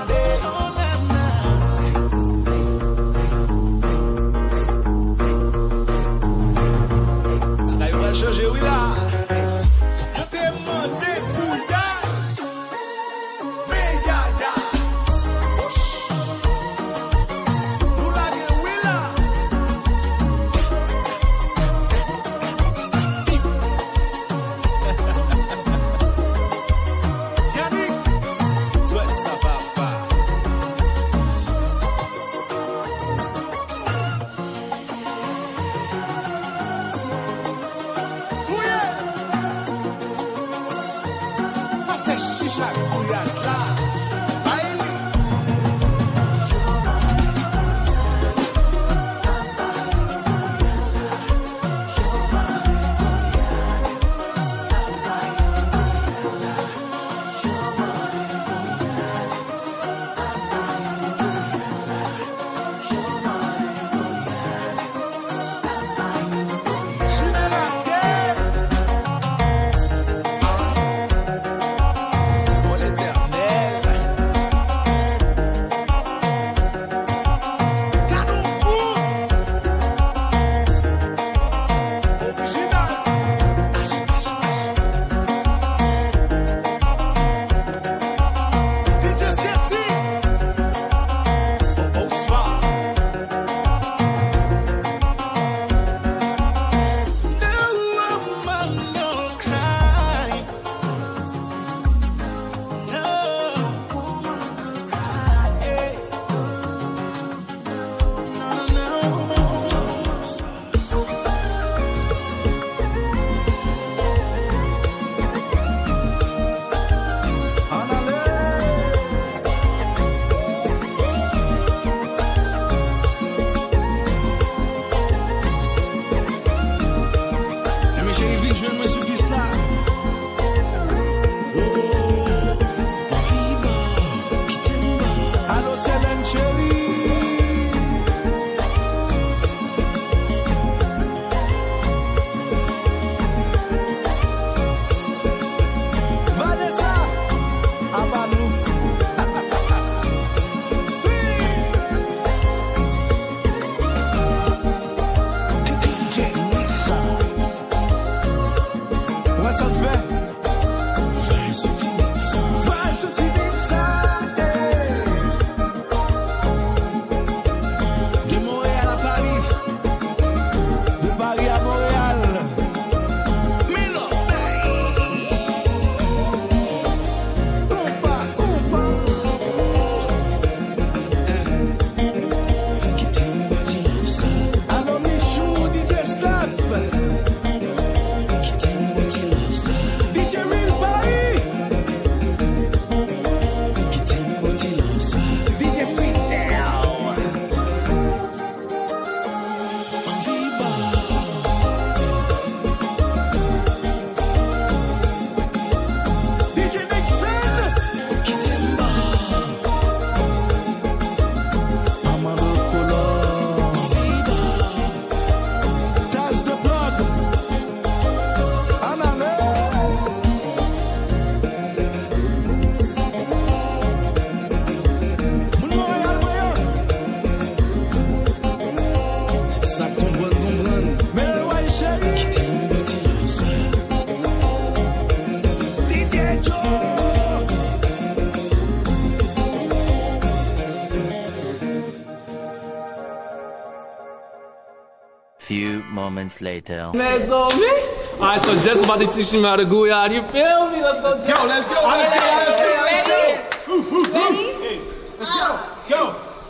[246.01, 246.89] Moments later.
[246.95, 247.73] That's on me.
[248.13, 250.09] All right, so Jess about to teach me how to go out.
[250.11, 250.81] You feel me?
[250.81, 251.09] Let's go.
[251.11, 253.75] Let's go, let's go, let's go, let's go, let's go.
[254.17, 254.81] Ready?
[255.19, 255.47] Let's go,
[255.89, 256.01] go.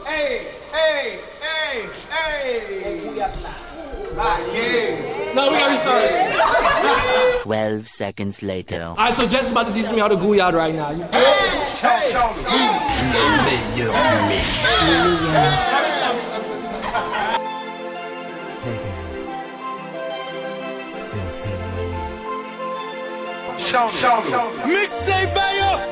[0.06, 0.30] Hey,
[0.72, 2.42] hey, hey, hey.
[4.16, 5.34] Right, yeah.
[5.36, 7.44] No, we gotta restart.
[7.44, 8.84] 12 seconds later.
[8.84, 10.92] All right, so Jess is about to teach me how to go out right now.
[10.92, 11.20] You feel
[14.28, 14.40] me?
[14.82, 15.71] C'est
[23.72, 24.66] Me.
[24.66, 25.91] Mixtape Bayo.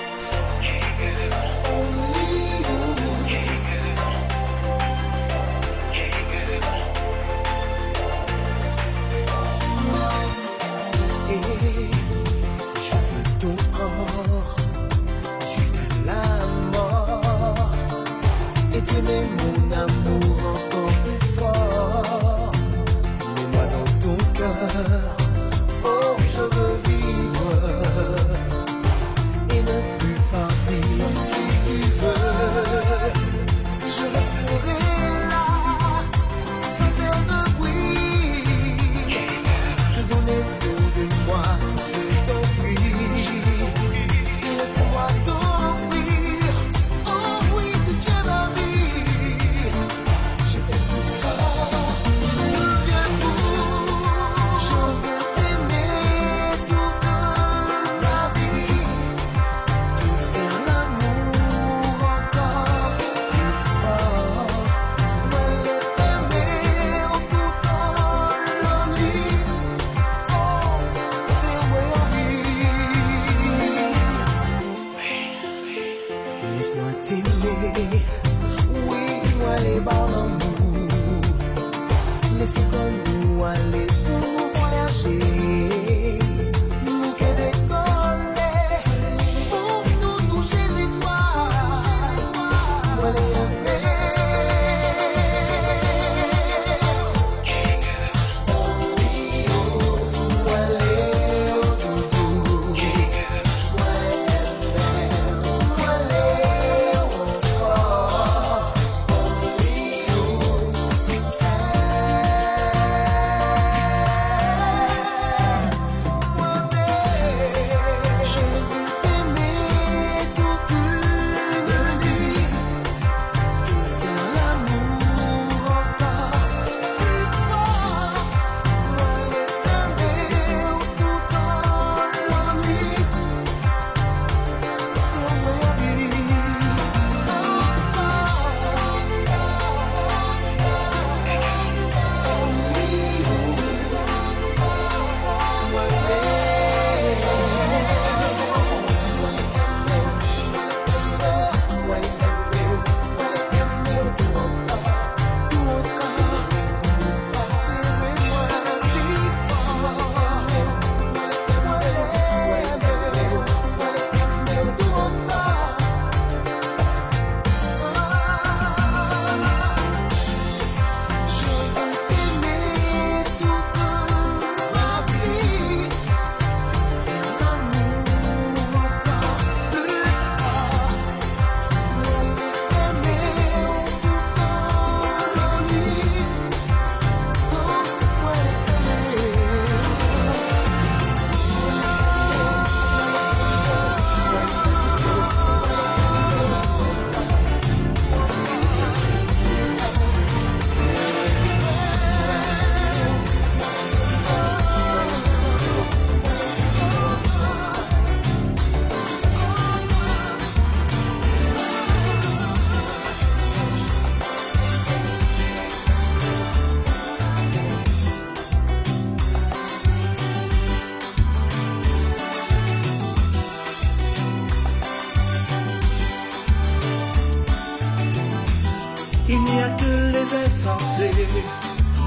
[229.31, 231.11] Il n'y a que les insensés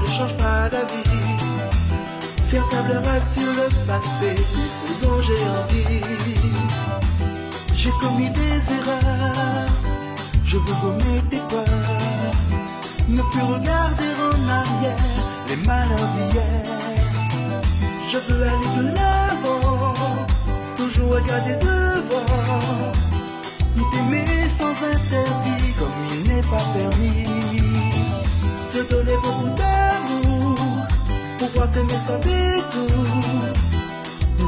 [0.01, 1.03] ne changent pas d'avis.
[2.49, 6.03] Faire table rase sur le passé, c'est ce dont j'ai envie.
[7.73, 9.65] J'ai commis des erreurs,
[10.43, 11.63] je veux gommer tes peurs.
[13.07, 14.97] Ne plus regarder en arrière
[15.47, 16.43] les malheurs d'hier.
[18.11, 19.93] Je veux aller de l'avant,
[20.75, 23.12] toujours regarder devant.
[23.75, 27.23] T'aimer sans interdit, comme il n'est pas permis.
[28.69, 30.55] Te donner beaucoup d'amour,
[31.71, 33.03] t'aimer sans détour?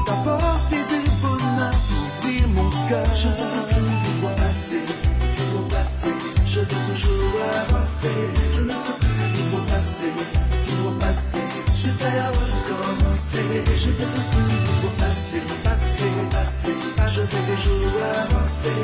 [0.05, 3.05] T'apporter du bonheur, ouvrir mon cœur.
[3.15, 4.83] Je ne veux plus vivre passer,
[5.37, 6.15] vivre passer.
[6.45, 8.17] Je veux toujours avancer.
[8.53, 10.13] Je ne veux plus vivre passer,
[10.67, 11.45] vivre passer.
[11.75, 13.45] Je vais recommencer.
[13.75, 16.75] Je ne veux plus vivre passer, passer, passer.
[17.07, 18.79] Je vais toujours avancer.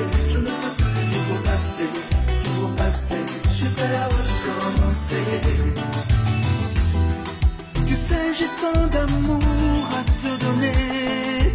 [8.61, 11.53] Tant d'amour à te donner.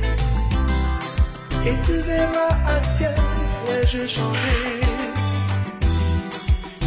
[1.68, 4.58] Et tu verras à quel point j'ai changé.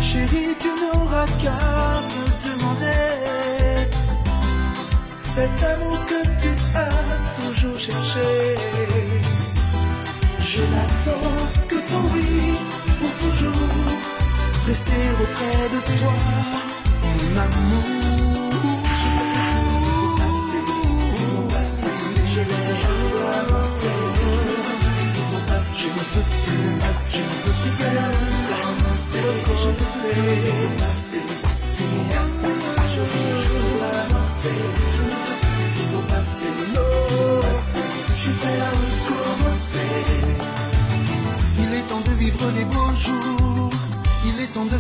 [0.08, 1.60] Chérie, tu n'auras qu'à
[2.12, 3.08] me demander
[5.34, 6.52] cet amour que tu
[6.84, 7.00] as
[7.40, 8.30] toujours cherché.
[10.52, 11.38] Je n'attends
[11.70, 12.58] que ton oui
[13.00, 13.70] pour toujours
[14.68, 16.14] rester auprès de toi,
[17.04, 17.99] mon amour.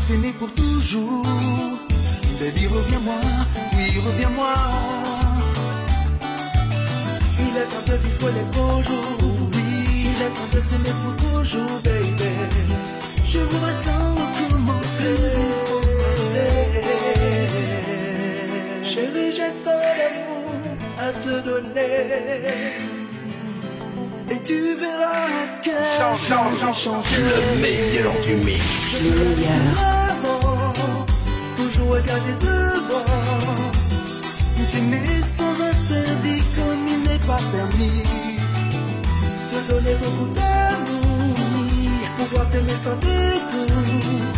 [0.09, 1.23] S'aimer pour toujours.
[2.39, 3.19] Baby, reviens-moi.
[3.77, 4.53] Oui, reviens-moi.
[7.45, 9.49] Il est temps de vivre les beaux jours.
[9.53, 11.98] Oui, il est temps de s'aimer pour toujours.
[21.61, 22.53] Donner.
[24.31, 25.27] Et tu verras
[25.63, 27.17] que j'ai changé.
[27.17, 28.63] Le meilleur du mix.
[28.91, 29.35] Je veux
[29.77, 30.73] avant,
[31.55, 33.05] toujours regarder devant.
[34.71, 35.03] T'aimer
[35.37, 38.03] sans interdit comme il n'est pas permis.
[39.47, 41.35] Te donner beaucoup d'amour,
[42.17, 44.28] pouvoir t'aimer sans détour.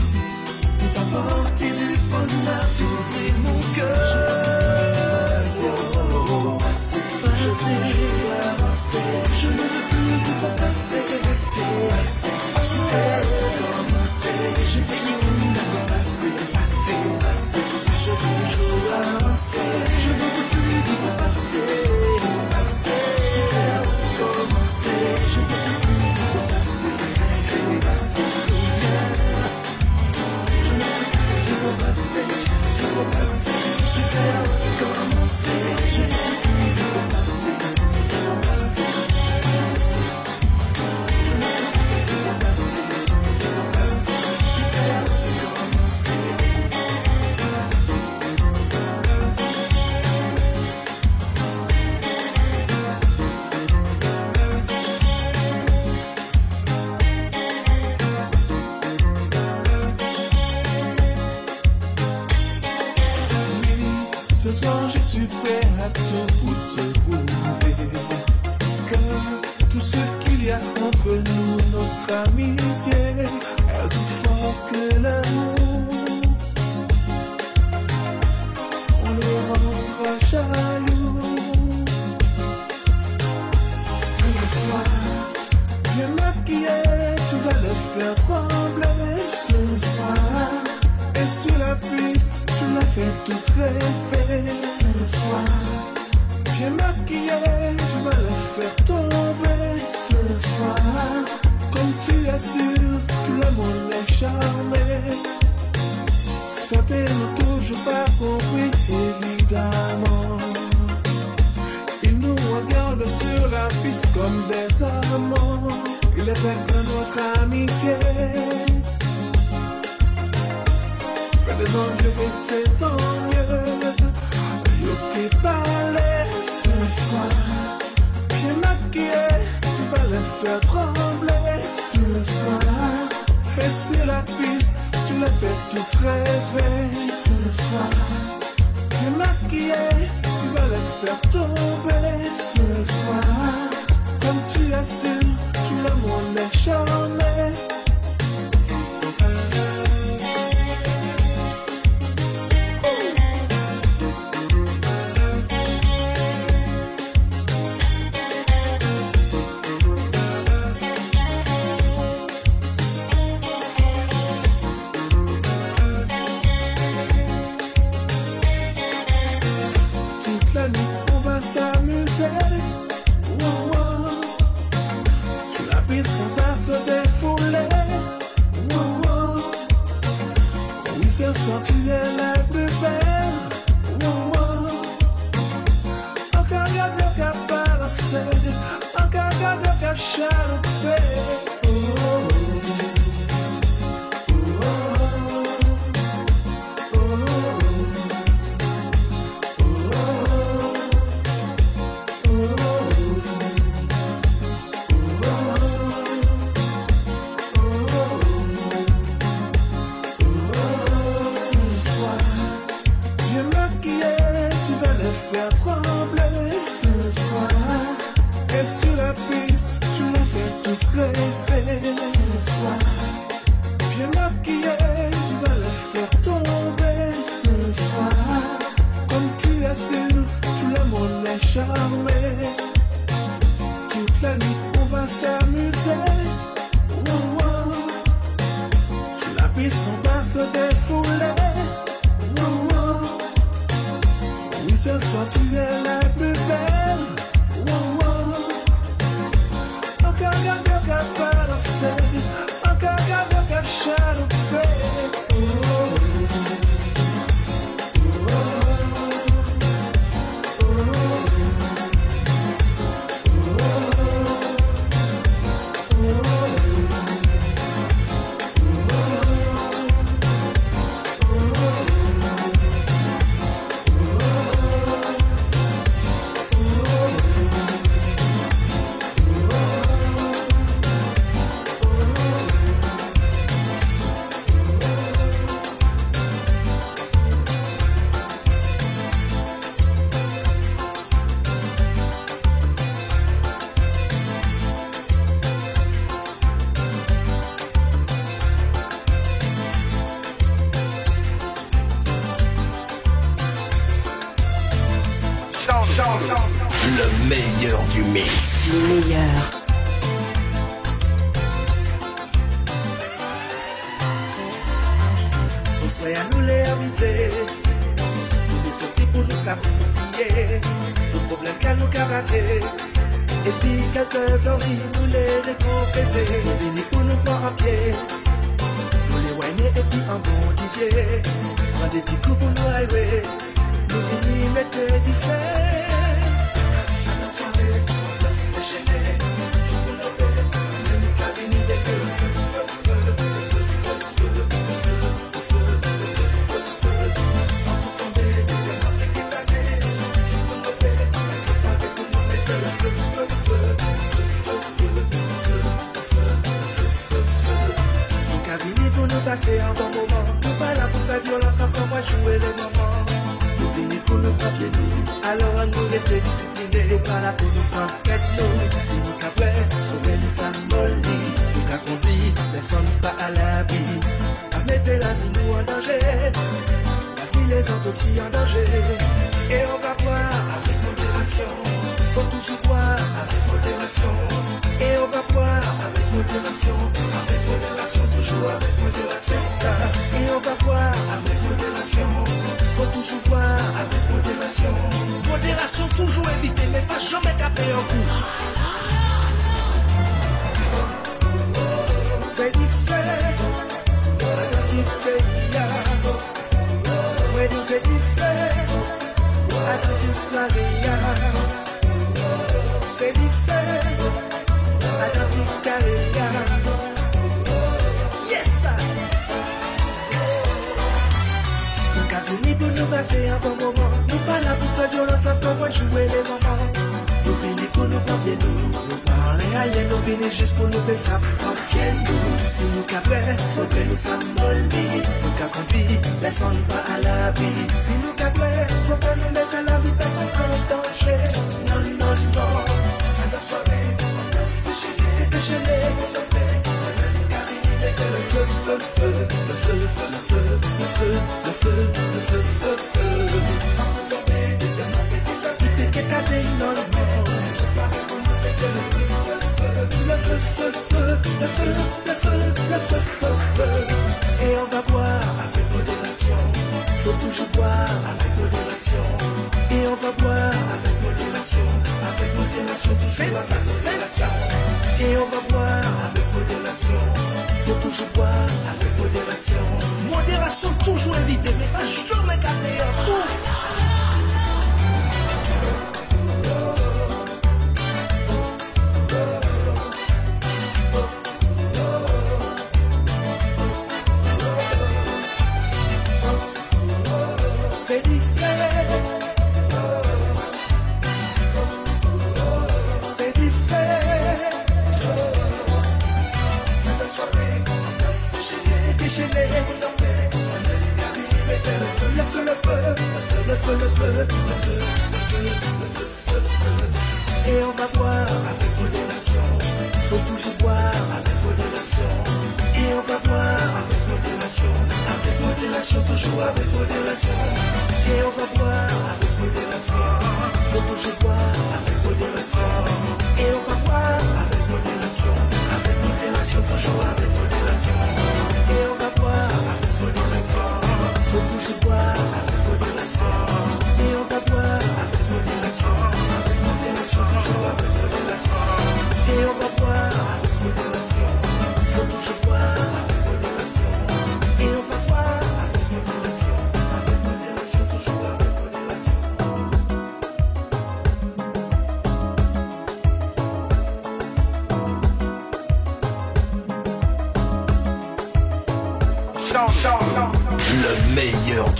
[234.21, 234.35] La
[234.81, 236.30] on va s'amuser.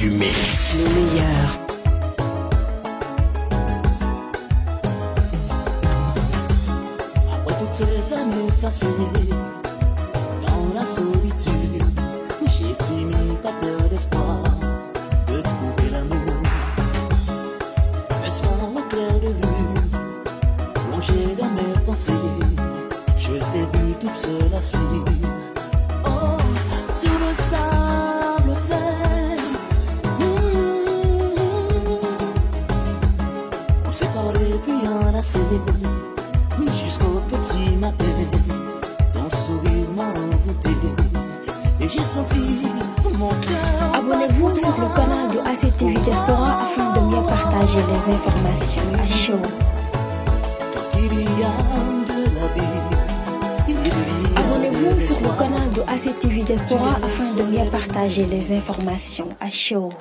[0.01, 0.79] du mix.
[0.79, 1.59] Le meilleur.
[7.31, 9.30] Après toutes ces années passées.
[58.13, 59.93] J'ai les informations à chaud.